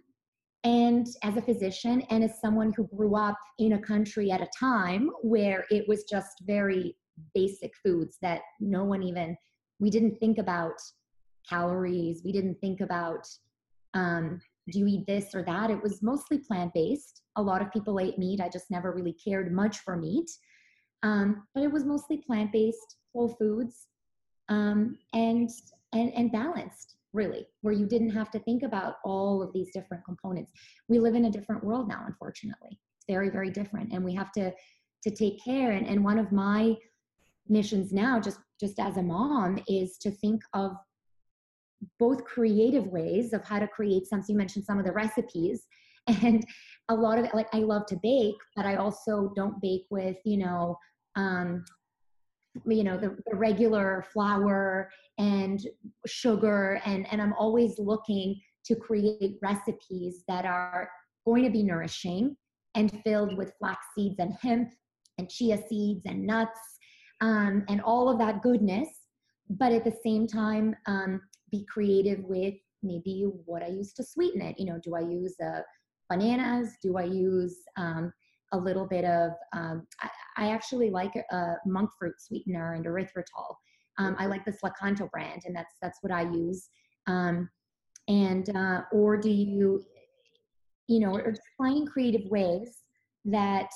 [0.64, 4.49] and as a physician and as someone who grew up in a country at a
[4.59, 6.97] time where it was just very
[7.35, 9.37] basic foods that no one even
[9.81, 10.75] we didn't think about
[11.49, 13.27] calories we didn't think about
[13.95, 14.41] um,
[14.71, 18.19] do you eat this or that it was mostly plant-based a lot of people ate
[18.19, 20.31] meat i just never really cared much for meat
[21.03, 23.89] um, but it was mostly plant-based whole foods
[24.49, 25.51] um, and
[25.93, 30.05] and and balanced really, where you didn't have to think about all of these different
[30.05, 30.53] components.
[30.89, 32.79] We live in a different world now, unfortunately.
[32.99, 33.93] It's very, very different.
[33.93, 34.53] And we have to
[35.03, 35.73] to take care.
[35.73, 36.77] And, and one of my
[37.49, 40.73] missions now, just just as a mom, is to think of
[41.99, 44.35] both creative ways of how to create something.
[44.35, 45.67] You mentioned some of the recipes.
[46.23, 46.47] And
[46.89, 50.17] a lot of it, like I love to bake, but I also don't bake with,
[50.25, 50.79] you know,
[51.17, 51.65] um,
[52.65, 55.61] you know the, the, regular flour and
[56.07, 60.89] sugar and and i'm always looking to create recipes that are
[61.27, 62.37] going to be nourishing
[62.75, 64.71] and filled with flax seeds and hemp
[65.19, 66.76] and chia seeds and nuts
[67.21, 68.89] um, and all of that goodness
[69.51, 74.43] but at the same time um, be creative with maybe what i use to sweeten
[74.43, 74.59] it.
[74.59, 75.61] You know do i use uh,
[76.11, 76.75] bananas?
[76.83, 78.12] Do i use um,
[78.53, 83.55] a little bit of um, I, I, actually like a monk fruit sweetener and erythritol.
[83.99, 86.69] Um, i like this lakanto brand and that's that's what i use.
[87.07, 87.49] Um,
[88.09, 89.83] and uh, or do you
[90.87, 92.83] you know or finding creative ways
[93.25, 93.71] that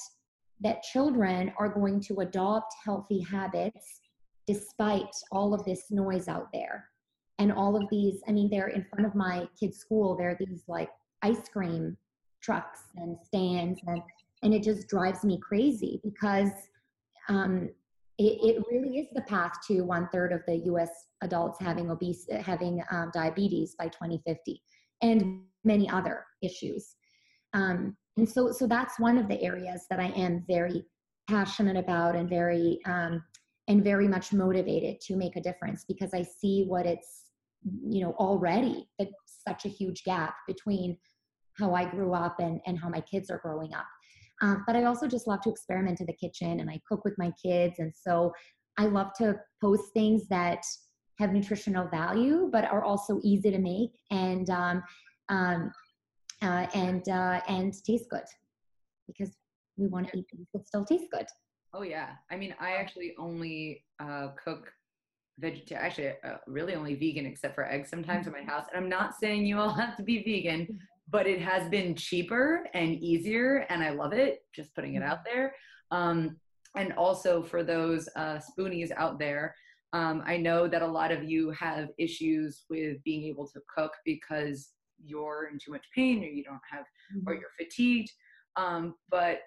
[0.61, 4.01] that children are going to adopt healthy habits
[4.47, 6.89] despite all of this noise out there
[7.39, 10.39] and all of these i mean they're in front of my kids school there are
[10.39, 10.91] these like
[11.23, 11.97] ice cream
[12.43, 14.03] trucks and stands and
[14.43, 16.51] and it just drives me crazy because
[17.29, 17.69] um,
[18.19, 20.91] it, it, really is the path to one third of the U.S.
[21.23, 24.63] adults having obese, having um, diabetes by 2050,
[25.03, 26.97] and many other issues.
[27.55, 30.85] Um, and so, so that's one of the areas that I am very
[31.27, 33.25] passionate about and very um,
[33.67, 37.25] and very much motivated to make a difference because I see what it's
[37.65, 38.87] you know already
[39.25, 40.99] such a huge gap between
[41.59, 43.87] how I grew up and and how my kids are growing up.
[44.43, 47.15] Um, but I also just love to experiment in the kitchen and I cook with
[47.17, 48.35] my kids, and so
[48.77, 50.63] I love to post things that
[51.19, 54.83] have nutritional value but are also easy to make and um,
[55.31, 55.73] um,
[56.43, 58.25] uh, and uh, and taste good
[59.07, 59.31] because
[59.77, 61.27] we want to eat things that still taste good.
[61.73, 64.73] Oh yeah, I mean, I actually only uh, cook
[65.39, 65.87] vegetarian.
[65.87, 68.67] Actually, uh, really only vegan, except for eggs sometimes in my house.
[68.73, 70.79] And I'm not saying you all have to be vegan,
[71.09, 74.41] but it has been cheaper and easier, and I love it.
[74.55, 75.55] Just putting it out there.
[75.91, 76.37] Um,
[76.77, 79.55] and also for those uh, spoonies out there,
[79.93, 83.93] um, I know that a lot of you have issues with being able to cook
[84.05, 84.71] because
[85.05, 86.85] you're in too much pain or you don't have
[87.27, 87.41] or Mm-hmm.
[87.41, 88.11] you're fatigued
[88.57, 89.41] um, but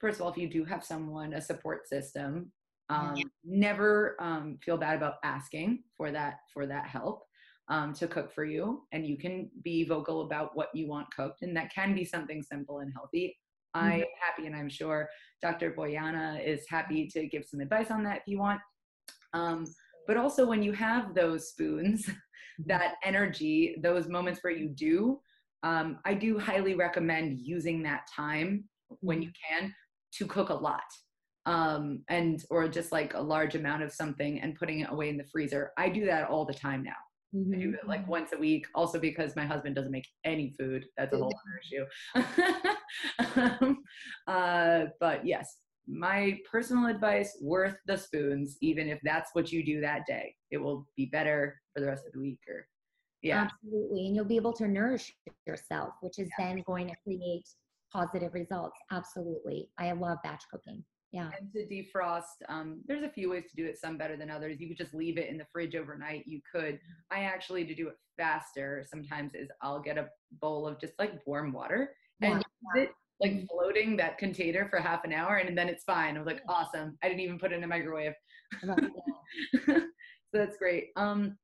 [0.00, 2.50] first of all if you do have someone a support system
[2.88, 3.24] um, Yeah.
[3.44, 7.24] never um, feel bad about asking for that for that help
[7.68, 11.42] um, to cook for you and you can be vocal about what you want cooked
[11.42, 13.36] and that can be something simple and healthy
[13.74, 14.04] i'm Mhm.
[14.20, 15.08] happy and i'm sure
[15.40, 18.60] dr Bojana is happy to give some advice on that if you want
[19.32, 19.64] um,
[20.06, 22.08] but also when you have those spoons
[22.66, 25.20] that energy those moments where you do
[25.62, 28.64] um, i do highly recommend using that time
[29.00, 29.72] when you can
[30.12, 30.82] to cook a lot
[31.46, 35.16] um, and or just like a large amount of something and putting it away in
[35.16, 35.72] the freezer.
[35.76, 36.92] I do that all the time now.
[37.34, 40.84] I do it like once a week, also because my husband doesn't make any food.
[40.98, 43.58] That's a whole other issue.
[43.60, 43.78] um,
[44.26, 49.80] uh, but yes, my personal advice worth the spoons, even if that's what you do
[49.80, 50.34] that day.
[50.50, 52.66] It will be better for the rest of the week or
[53.22, 53.48] yeah.
[53.62, 54.06] Absolutely.
[54.06, 55.12] And you'll be able to nourish
[55.46, 57.48] yourself, which is then going to create
[57.92, 58.76] positive results.
[58.90, 59.68] Absolutely.
[59.78, 60.84] I love batch cooking.
[61.12, 61.30] Yeah.
[61.38, 64.58] And to defrost, um, there's a few ways to do it, some better than others.
[64.58, 66.24] You could just leave it in the fridge overnight.
[66.26, 66.80] You could.
[67.10, 70.08] I actually, to do it faster, sometimes is I'll get a
[70.40, 72.36] bowl of just like warm water and Yeah.
[72.82, 76.16] use it like floating that container for half an hour and then it's fine.
[76.16, 76.98] I was like, awesome.
[77.02, 78.14] I didn't even put it in a microwave.
[80.34, 80.88] So that's great.
[80.96, 81.36] Um,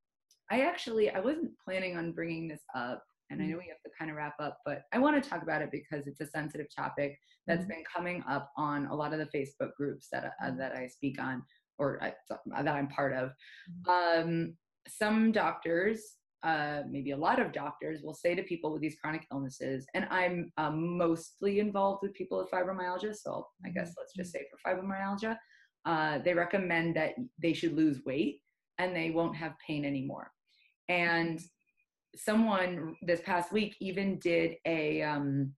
[0.51, 3.91] I actually I wasn't planning on bringing this up, and I know we have to
[3.99, 6.69] kind of wrap up, but I want to talk about it because it's a sensitive
[6.75, 7.69] topic that's Mhm.
[7.69, 11.21] been coming up on a lot of the Facebook groups that uh, that I speak
[11.21, 11.43] on
[11.79, 12.15] or I,
[12.63, 13.33] that I'm part of.
[13.87, 14.57] Um,
[14.89, 19.27] some doctors, uh, maybe a lot of doctors, will say to people with these chronic
[19.33, 24.33] illnesses, and I'm um, mostly involved with people with fibromyalgia, so I guess let's just
[24.33, 25.37] say for fibromyalgia,
[25.85, 28.41] uh, they recommend that they should lose weight
[28.79, 30.31] and they won't have pain anymore.
[30.89, 31.41] And
[32.17, 35.53] someone this past week even did a um,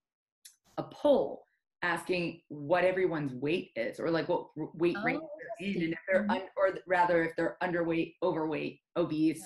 [0.78, 1.44] a poll
[1.82, 5.20] asking what everyone's weight is or like what weight Oh, range
[5.58, 9.42] they're in and if they're un- or rather if they're underweight overweight obese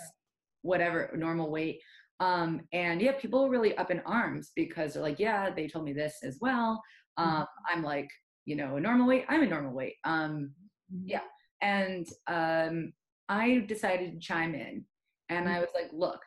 [0.65, 1.79] whatever normal weight
[2.21, 5.85] um and yeah people are really up in arms because they're like yeah they told
[5.85, 6.81] me this as well
[7.17, 8.09] um i'm like
[8.45, 10.53] you know a normal weight i'm a normal weight um
[10.93, 11.05] Mhm.
[11.07, 11.23] Yeah.
[11.63, 12.93] and um,
[13.31, 14.85] I decided to chime in,
[15.31, 16.21] and I was like, "Look,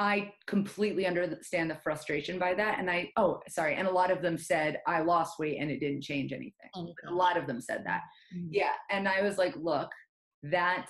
[0.00, 4.20] I completely understand the frustration by that." And I, oh, sorry, and a lot of
[4.20, 6.70] them said I lost weight and it didn't change anything.
[7.08, 8.02] A lot of them said that.
[8.36, 8.48] Mhm.
[8.50, 9.90] Yeah, and I was like, "Look,
[10.42, 10.88] that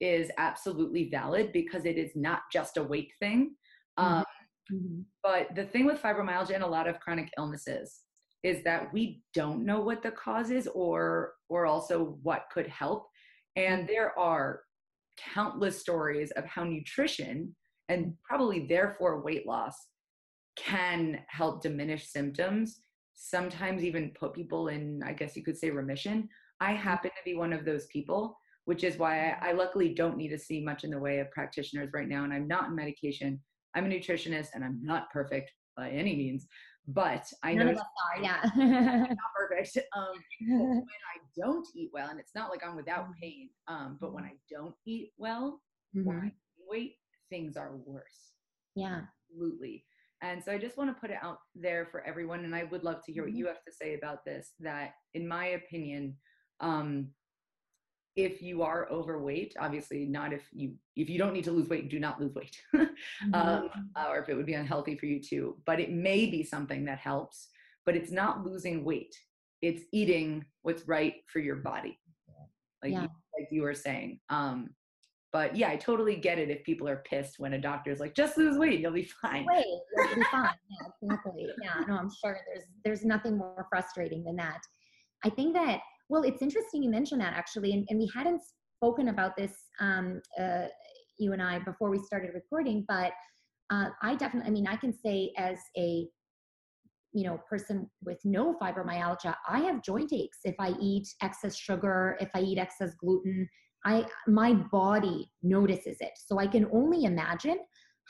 [0.00, 3.56] is absolutely valid because it is not just a weight thing."
[3.96, 4.24] Um,
[4.70, 5.04] Mhm.
[5.22, 8.02] but the thing with fibromyalgia and a lot of chronic illnesses
[8.42, 13.08] is that we don't know what the cause is or or also what could help.
[13.56, 14.62] And there are
[15.16, 17.56] countless stories of how nutrition
[17.88, 19.74] and probably therefore weight loss
[20.56, 22.80] can help diminish symptoms
[23.14, 26.28] sometimes even put people in i guess you could say remission.
[26.60, 28.38] I happen to be one of those people
[28.68, 31.30] which is why I, I luckily don't need to see much in the way of
[31.30, 33.40] practitioners right now and i'm not in medication
[33.74, 36.46] i'm a nutritionist and i'm not perfect by any means
[36.86, 37.84] but i None know of us
[38.16, 38.42] are, yeah.
[38.44, 39.08] not
[39.38, 43.98] perfect um, when I don't eat well, and it's not like I'm without pain, um,
[44.00, 45.60] but when I don't eat well,
[45.92, 46.32] when I Mhm.
[46.68, 46.96] weight,
[47.30, 48.32] things are worse.
[48.74, 49.02] Yeah.
[49.30, 49.84] Absolutely.
[50.22, 52.84] And so I just want to put it out there for everyone, and I would
[52.84, 53.36] love to hear what Mhm.
[53.36, 54.54] you have to say about this.
[54.60, 56.16] That, in my opinion,
[56.60, 57.14] um,
[58.18, 61.88] if you are overweight, obviously not if you if you don't need to lose weight,
[61.88, 62.88] do not lose weight, Mhm.
[63.32, 65.56] um, uh, or if it would be unhealthy for you too.
[65.64, 67.48] But it may be something that helps.
[67.86, 69.14] But it's not losing weight;
[69.62, 71.96] it's eating what's right for your body,
[72.82, 73.02] like Yeah.
[73.02, 73.08] you,
[73.38, 74.18] like you were saying.
[74.30, 74.70] Um,
[75.32, 78.36] but yeah, I totally get it if people are pissed when a doctor's like, just
[78.36, 79.46] lose weight, you'll be fine.
[79.46, 79.64] Wait,
[79.96, 80.56] you'll be fine.
[80.70, 81.46] Yeah, exactly.
[81.62, 84.60] Yeah, no, I'm sure there's there's nothing more frustrating than that.
[85.24, 88.42] I think that well, it's interesting you mentioned that actually, and, and we hadn't
[88.76, 90.66] spoken about this um, uh,
[91.18, 93.12] you and I before we started recording, but
[93.70, 96.06] uh, I definitely, I mean, I can say as a
[97.12, 102.16] you know person with no fibromyalgia, I have joint aches if I eat excess sugar,
[102.20, 103.48] if I eat excess gluten.
[103.84, 107.58] I my body notices it, so I can only imagine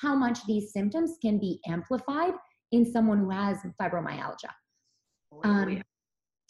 [0.00, 2.34] how much these symptoms can be amplified
[2.72, 4.52] in someone who has fibromyalgia.
[5.32, 5.82] Oh, um,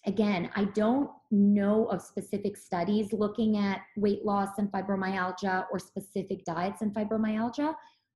[0.06, 6.44] again, I don't know of specific studies looking at weight loss and fibromyalgia or specific
[6.44, 7.74] diets and fibromyalgia.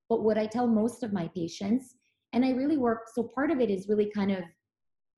[0.09, 1.97] But what I tell most of my patients,
[2.33, 4.45] and I really work, so part of it is really kind of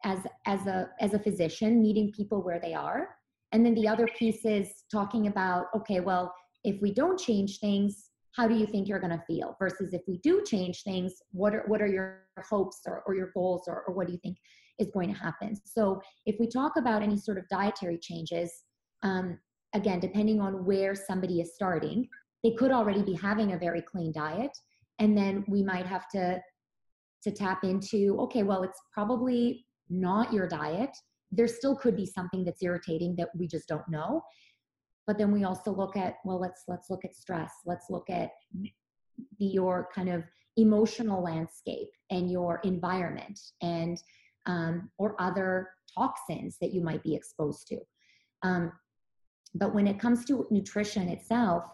[0.04, 3.08] as, as, a, as a physician, meeting people where they are.
[3.52, 6.34] And then the other piece is talking about, okay, well,
[6.64, 9.56] if we don't change things, how do you think you're going to feel?
[9.60, 13.30] Versus if we do change things, what are, what are your hopes or, or your
[13.32, 14.36] goals or, or what do you think?
[14.78, 15.56] Is going to happen.
[15.64, 18.52] So if we talk about any sort of dietary changes,
[19.02, 19.38] um,
[19.74, 22.08] again, depending on where somebody is starting,
[22.42, 24.56] they could already be having a very clean diet.
[24.98, 26.40] And then we might have to
[27.22, 30.90] to tap into, okay, well, it's probably not your diet.
[31.32, 34.22] There still could be something that's irritating that we just don't know.
[35.06, 37.52] But then we also look at, well, let's let's look at stress.
[37.64, 38.30] Let's look at
[39.38, 40.24] your kind of
[40.56, 43.98] emotional landscape and your environment and
[44.46, 47.78] um, or other toxins that you might be exposed to.
[48.42, 48.72] Um,
[49.54, 51.64] but when it comes to nutrition itself,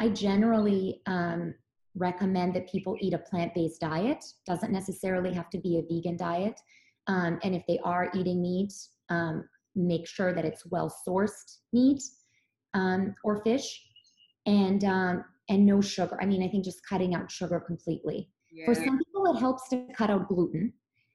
[0.00, 1.54] I generally um,
[1.94, 4.24] recommend that people eat a plant-based diet.
[4.46, 6.60] Doesn't necessarily have to be a vegan diet.
[7.06, 8.72] Um, and if they are eating meat,
[9.10, 12.02] um, make sure that it's well-sourced meat
[12.74, 13.82] um, or fish,
[14.46, 14.84] and
[15.50, 16.18] and no sugar.
[16.20, 18.30] I mean, I think just cutting out sugar completely.
[18.50, 18.66] Yeah.
[18.66, 20.72] For some people, it helps to cut out gluten.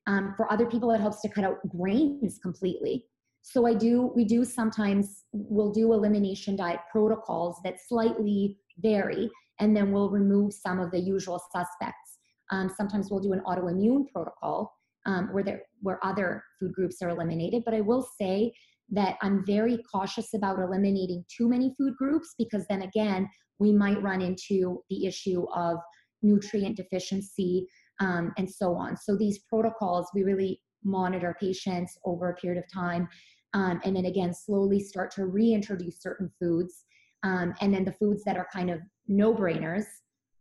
[0.08, 3.06] Um, for other people, it helps to cut out grains completely.
[3.42, 9.30] So I do, we do sometimes, we'll do elimination diet protocols that slightly vary,
[9.60, 12.20] and then we'll remove some of the usual suspects.
[12.52, 14.74] Um, sometimes we'll do an autoimmune protocol
[15.06, 17.64] um, where there, where other food groups are eliminated.
[17.66, 18.54] But I will say
[18.92, 23.30] that I'm very cautious about eliminating too many food groups because then again,
[23.60, 25.78] we might run into the issue of
[26.22, 27.68] nutrient deficiency
[28.04, 28.98] um, and so on.
[28.98, 33.08] So these protocols, we really monitor patients over a period of time.
[33.54, 36.86] Um, and then again, slowly start to reintroduce certain foods.
[37.24, 39.86] Um, and then the foods that are kind of no brainers,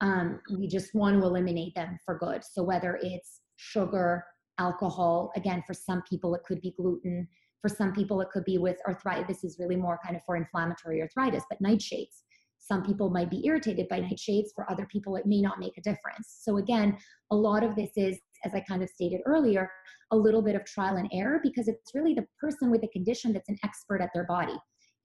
[0.00, 2.42] um, we just want to eliminate them for good.
[2.44, 4.24] So whether it's sugar,
[4.58, 7.28] alcohol, again, for some people, it could be gluten.
[7.60, 9.28] For some people, it could be with arthritis.
[9.28, 12.22] This is really more kind of for inflammatory arthritis, but nightshades.
[12.62, 14.50] Some people might be irritated by nightshades.
[14.54, 16.38] For other people, it may not make a difference.
[16.42, 16.96] So, again,
[17.32, 19.70] a lot of this is, as I kind of stated earlier,
[20.12, 23.32] a little bit of trial and error because it's really the person with the condition
[23.32, 24.56] that's an expert at their body.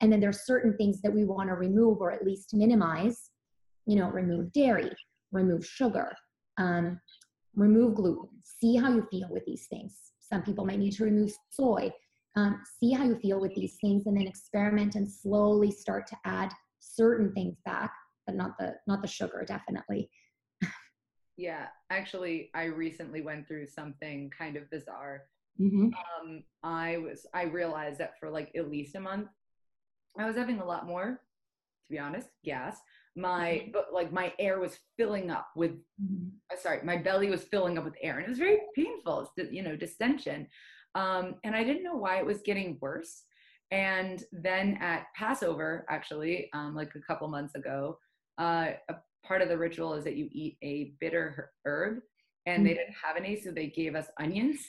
[0.01, 3.31] And then there's certain things that we want to remove or at least minimize.
[3.87, 4.91] You know, remove dairy,
[5.31, 6.11] remove sugar,
[6.57, 6.99] um,
[7.55, 8.29] remove gluten.
[8.43, 9.95] See how you feel with these things.
[10.19, 11.89] Some people might need to remove soy.
[12.35, 16.17] Um, see how you feel with these things and then experiment and slowly start to
[16.25, 16.51] add
[16.95, 17.91] certain things back,
[18.25, 20.09] but not the not the sugar definitely.
[21.37, 25.23] yeah, actually, I recently went through something kind of bizarre.
[25.59, 25.87] Mm-hmm.
[25.87, 29.27] Um, I was I realized that for like at least a month,
[30.17, 31.05] I was having a lot more,
[31.85, 32.77] to be honest, gas.
[33.15, 33.71] My mm-hmm.
[33.71, 36.27] but like my air was filling up with, mm-hmm.
[36.51, 39.31] uh, sorry, my belly was filling up with air, and it was very painful.
[39.37, 40.47] It's you know distension,
[40.95, 43.23] um, and I didn't know why it was getting worse.
[43.71, 47.97] And then at Passover, actually, um, like a couple months ago,
[48.39, 48.95] uh, a
[49.25, 51.99] part of the ritual is that you eat a bitter herb,
[52.45, 52.77] and they mm.
[52.77, 54.59] didn't have any, so they gave us onions.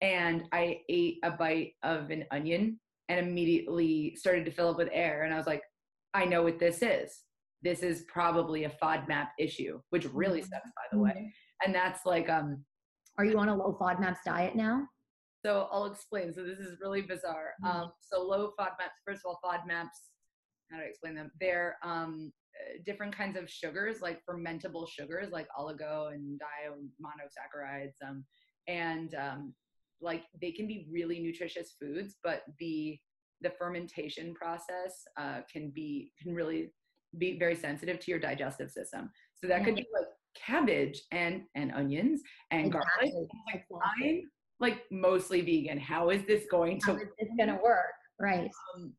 [0.00, 4.88] And I ate a bite of an onion and immediately started to fill up with
[4.92, 5.24] air.
[5.24, 5.62] And I was like,
[6.14, 7.20] I know what this is.
[7.62, 11.10] This is probably a FODMAP issue, which really sucks, by the way.
[11.10, 11.66] Mm-hmm.
[11.66, 12.64] And that's like, um,
[13.18, 14.86] are you on a low FODMAPs diet now?
[15.44, 16.32] So I'll explain.
[16.32, 17.52] So this is really bizarre.
[17.64, 17.82] Mm-hmm.
[17.82, 19.88] Um, so low FODMAPs, first of all, FODMAPs,
[20.70, 21.30] how do I explain them?
[21.40, 26.40] They're um, uh, different kinds of sugars, like fermentable sugars, like oligo and
[27.02, 27.94] monosaccharides.
[28.06, 28.24] Um,
[28.68, 29.54] and um,
[30.00, 32.98] like they can be really nutritious foods, but the
[33.42, 36.72] the fermentation process uh, can be can really
[37.18, 39.10] be very sensitive to your digestive system.
[39.34, 43.10] So that could be like cabbage and and onions and exactly.
[43.10, 43.28] garlic.
[43.52, 43.64] Like,
[44.02, 44.22] I'm
[44.60, 45.78] like mostly vegan.
[45.78, 46.92] How is this going to?
[46.92, 47.94] How is this going to work?
[48.20, 48.50] Right.
[48.76, 48.92] Um,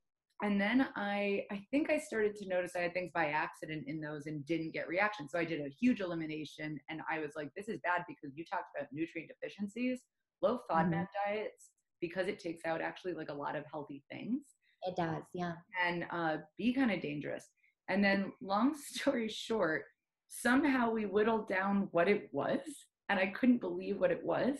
[0.44, 4.02] and then I I think I started to notice I had things by accident in
[4.02, 5.30] those and didn't get reaction.
[5.30, 8.44] So I did a huge elimination and I was like, this is bad because you
[8.44, 10.02] talked about nutrient deficiencies,
[10.42, 11.34] low FODMAP mm-hmm.
[11.34, 11.70] diets,
[12.02, 14.42] because it takes out actually like a lot of healthy things.
[14.84, 15.54] It does, yeah.
[15.86, 17.46] And uh, be kind of dangerous.
[17.88, 19.84] And then, long story short,
[20.28, 22.62] somehow we whittled down what it was,
[23.10, 24.58] and I couldn't believe what it was.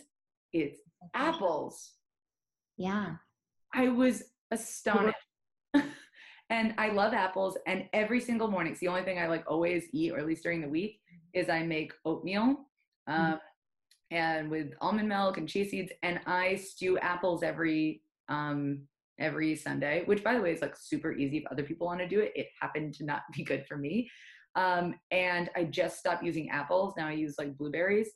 [0.52, 0.78] It's
[1.14, 1.92] apples.
[2.76, 3.16] Yeah.
[3.74, 5.16] I was astonished.
[6.50, 7.56] and I love apples.
[7.66, 10.42] And every single morning, it's the only thing I like always eat, or at least
[10.42, 11.00] during the week,
[11.32, 12.56] is I make oatmeal.
[13.06, 13.34] Um, mm-hmm.
[14.10, 18.82] And with almond milk and chia seeds, and I stew apples every um,
[19.18, 22.08] every Sunday, which by the way is like super easy if other people want to
[22.08, 22.32] do it.
[22.34, 24.10] It happened to not be good for me.
[24.54, 26.94] Um, and I just stopped using apples.
[26.96, 28.10] Now I use like blueberries.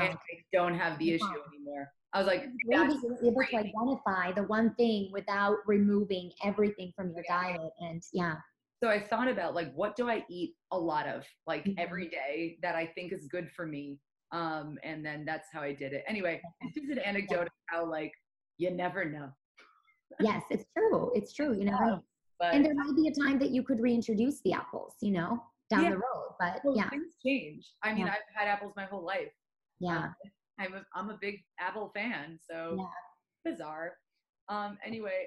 [0.00, 1.24] And I don't have the issue
[1.54, 1.88] anymore.
[2.14, 7.12] I was like, maybe you're able to identify the one thing without removing everything from
[7.14, 7.70] your diet.
[7.80, 8.34] And yeah.
[8.82, 11.78] So I thought about like, what do I eat a lot of like mm-hmm.
[11.78, 13.98] every day that I think is good for me?
[14.32, 16.04] Um, and then that's how I did it.
[16.06, 18.12] Anyway, it's just an anecdote of how like
[18.58, 19.28] you never know.
[20.20, 21.12] yes, it's true.
[21.14, 21.56] It's true.
[21.56, 22.02] You know.
[22.38, 25.40] But, and there might be a time that you could reintroduce the apples, you know,
[25.70, 25.90] down yeah.
[25.90, 26.34] the road.
[26.40, 27.70] But well, yeah, things change.
[27.84, 28.14] I mean, yeah.
[28.14, 29.30] I've had apples my whole life.
[29.82, 30.08] Yeah.
[30.58, 33.52] I'm a, I'm a big Apple fan, so yeah.
[33.52, 33.94] bizarre.
[34.48, 35.26] Um, anyway,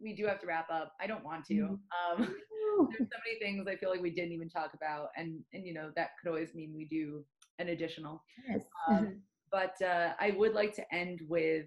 [0.00, 0.92] we do have to wrap up.
[1.00, 1.54] I don't want to.
[1.54, 2.22] Mm-hmm.
[2.22, 2.34] Um,
[2.90, 5.74] there's so many things I feel like we didn't even talk about, and and you
[5.74, 7.24] know that could always mean we do
[7.58, 8.22] an additional.
[8.48, 8.62] Yes.
[8.88, 9.20] Um,
[9.50, 11.66] but uh, I would like to end with,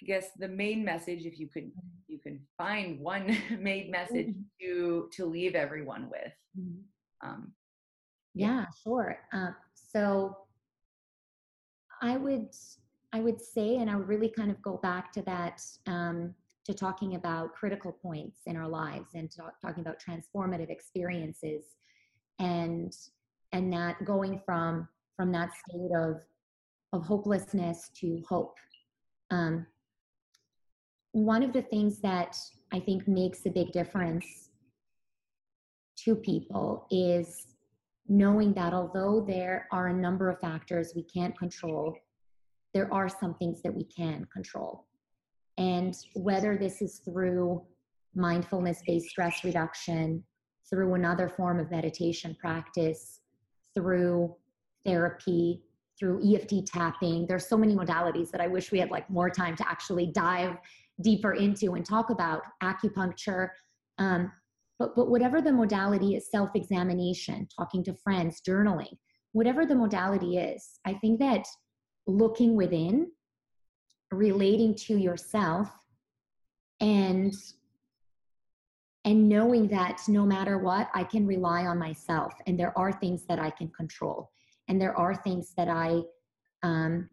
[0.00, 1.24] I guess, the main message.
[1.24, 1.70] If you could,
[2.06, 4.42] you can find one main message mm-hmm.
[4.60, 6.32] to to leave everyone with.
[6.58, 7.28] Mm-hmm.
[7.28, 7.52] Um,
[8.34, 9.18] yeah, sure.
[9.32, 10.36] Uh, so
[12.00, 12.48] I would
[13.12, 16.34] I would say, and I would really kind of go back to that um,
[16.64, 21.64] to talking about critical points in our lives and talk, talking about transformative experiences,
[22.38, 22.92] and
[23.52, 26.22] and that going from from that state of
[26.92, 28.56] of hopelessness to hope.
[29.30, 29.66] Um,
[31.12, 32.36] one of the things that
[32.72, 34.50] I think makes a big difference
[36.04, 37.49] to people is
[38.10, 41.96] knowing that although there are a number of factors we can't control,
[42.74, 44.84] there are some things that we can control.
[45.58, 47.62] And whether this is through
[48.16, 50.24] mindfulness based stress reduction,
[50.68, 53.20] through another form of meditation practice,
[53.74, 54.34] through
[54.84, 55.62] therapy,
[55.96, 59.54] through EFT tapping, there's so many modalities that I wish we had like more time
[59.54, 60.56] to actually dive
[61.00, 63.50] deeper into and talk about acupuncture.
[63.98, 64.32] Um,
[64.80, 68.96] but, but whatever the modality is, self examination, talking to friends, journaling,
[69.32, 71.46] whatever the modality is, I think that
[72.06, 73.12] looking within,
[74.10, 75.68] relating to yourself,
[76.80, 77.32] and
[79.04, 83.24] and knowing that no matter what, I can rely on myself, and there are things
[83.28, 84.30] that I can control,
[84.68, 86.00] and there are things that I
[86.62, 87.08] um,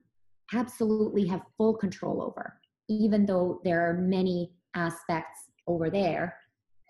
[0.53, 6.37] absolutely have full control over, even though there are many aspects over there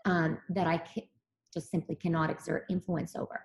[0.07, 0.81] um, that I
[1.53, 3.39] just simply cannot exert influence over.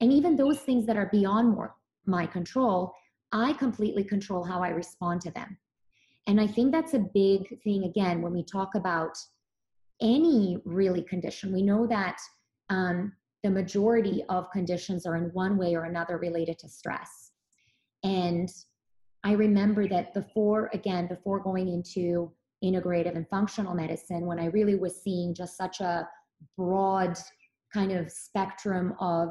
[0.00, 1.74] And even those things that are beyond more,
[2.06, 2.92] my control,
[3.32, 5.56] I completely control how I respond to them.
[6.26, 9.16] And I think that's a big thing, again, when we talk about
[10.00, 11.52] any really condition.
[11.52, 12.18] We know that
[12.70, 17.32] um, the majority of conditions are in one way or another related to stress.
[18.02, 18.48] And
[19.22, 22.32] I remember that before, again, before going into
[22.64, 26.08] integrative and functional medicine when I really was seeing just such a
[26.56, 27.16] broad
[27.72, 29.30] kind of spectrum of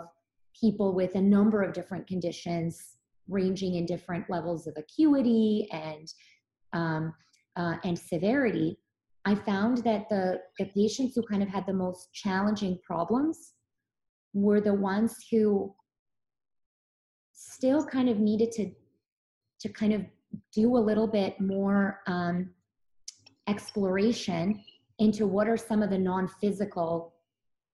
[0.60, 2.98] people with a number of different conditions
[3.28, 6.14] ranging in different levels of acuity and
[6.74, 7.14] um,
[7.56, 8.78] uh, and severity
[9.26, 13.54] i found that the, the patients who kind of had the most challenging problems
[14.34, 15.74] were the ones who
[17.34, 18.72] still kind of needed to
[19.60, 20.02] to kind of
[20.52, 22.50] do a little bit more um,
[23.48, 24.64] exploration
[25.00, 27.14] into what are some of the non-physical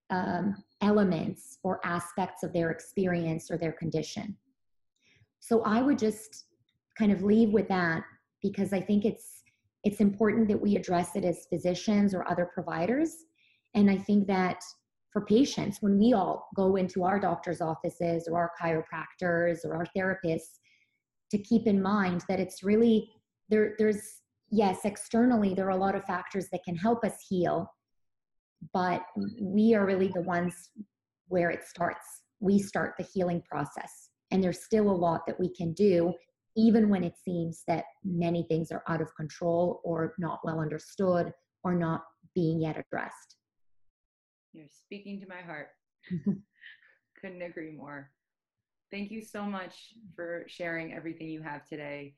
[0.09, 4.35] um, elements or aspects of their experience or their condition.
[5.39, 6.45] So i would just
[6.97, 8.03] kind of leave with that
[8.41, 9.43] because i think it's
[9.83, 13.25] it's important that we address it as physicians or other providers.
[13.75, 14.63] And i think that
[15.11, 19.87] for patients when we all go into our doctor's offices or our chiropractors or our
[19.95, 20.59] therapists
[21.31, 23.09] to keep in mind that it's really
[23.49, 24.18] there there's
[24.51, 27.71] yes, externally, there are a lot of factors that can help us heal,
[28.73, 29.25] but hmm.
[29.39, 30.71] we are really the ones
[31.27, 32.23] where it starts.
[32.39, 34.09] We start the healing process.
[34.31, 36.13] And there's still a lot that we can do,
[36.55, 41.33] even when it seems that many things are out of control or not well understood
[41.63, 42.03] or not
[42.35, 43.37] being yet addressed.
[44.53, 45.69] You're speaking to my heart.
[47.21, 48.11] Couldn't agree more.
[48.91, 52.15] Thank you so much for sharing everything you have today.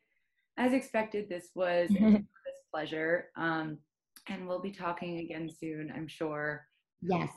[0.62, 2.22] As expected, this was a
[2.72, 3.30] pleasure.
[3.36, 3.80] Um,
[4.30, 6.68] and we'll be talking again soon, I'm sure.
[7.02, 7.32] Yes.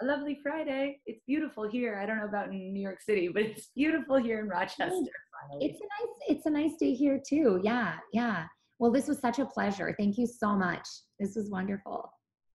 [0.00, 0.98] A lovely Friday.
[1.04, 2.00] It's beautiful here.
[2.02, 4.86] I don't know about in New York City, but it's beautiful here in Rochester.
[4.88, 5.60] Finally.
[5.60, 7.60] It's a nice it's a nice day here too.
[7.62, 8.44] Yeah, yeah.
[8.78, 9.94] Well, this was such a pleasure.
[9.98, 10.88] Thank you so much.
[11.18, 12.10] This was wonderful.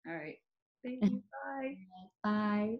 [0.06, 0.36] All right.
[0.84, 1.22] Thank you.
[1.46, 1.76] Bye.
[2.22, 2.76] Bye.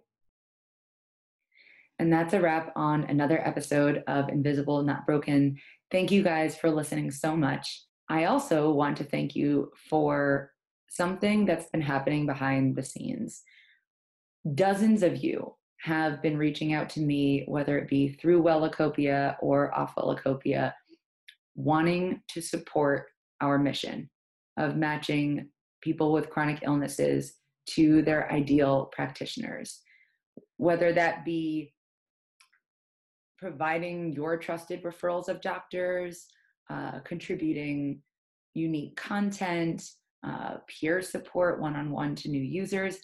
[1.97, 5.57] And that's a wrap on another episode of Invisible Not Broken.
[5.91, 7.83] Thank you guys for listening so much.
[8.07, 10.53] I also want to thank you for
[10.89, 13.41] something that's been happening behind the scenes.
[14.55, 19.77] Dozens of you have been reaching out to me, whether it be through Wellacopia or
[19.77, 20.71] off Wellacopia,
[21.55, 23.07] wanting to support
[23.41, 24.09] our mission
[24.57, 25.49] of matching
[25.81, 27.33] people with chronic illnesses
[27.65, 29.81] to their ideal practitioners,
[30.55, 31.73] whether that be
[33.41, 36.27] providing your trusted referrals of doctors,
[36.69, 37.99] uh, contributing
[38.53, 39.83] unique content,
[40.23, 42.99] uh, peer support one on one to new users.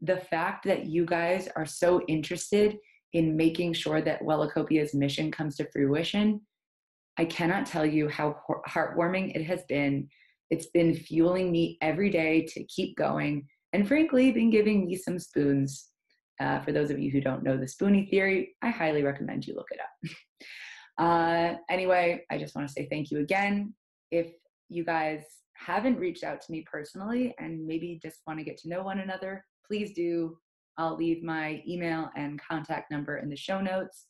[0.00, 2.78] The fact that you guys are so interested
[3.14, 6.40] in making sure that Wellacopia's mission comes to fruition,
[7.18, 8.36] I cannot tell you how
[8.68, 10.08] heartwarming it has been.
[10.50, 15.18] It's been fueling me every day to keep going, and frankly, been giving me some
[15.18, 15.90] spoons
[16.40, 19.54] uh, for those of you who don't know the Spoonie theory, I highly recommend you
[19.54, 20.10] look it up.
[20.98, 23.74] uh, anyway, I just want to say thank you again.
[24.10, 24.32] If
[24.68, 25.22] you guys
[25.54, 29.00] haven't reached out to me personally and maybe just want to get to know one
[29.00, 30.36] another, please do.
[30.76, 34.06] I'll leave my email and contact number in the show notes.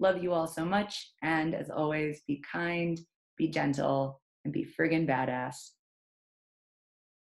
[0.00, 1.12] Love you all so much.
[1.22, 2.98] And as always, be kind,
[3.36, 5.70] be gentle, and be friggin' badass.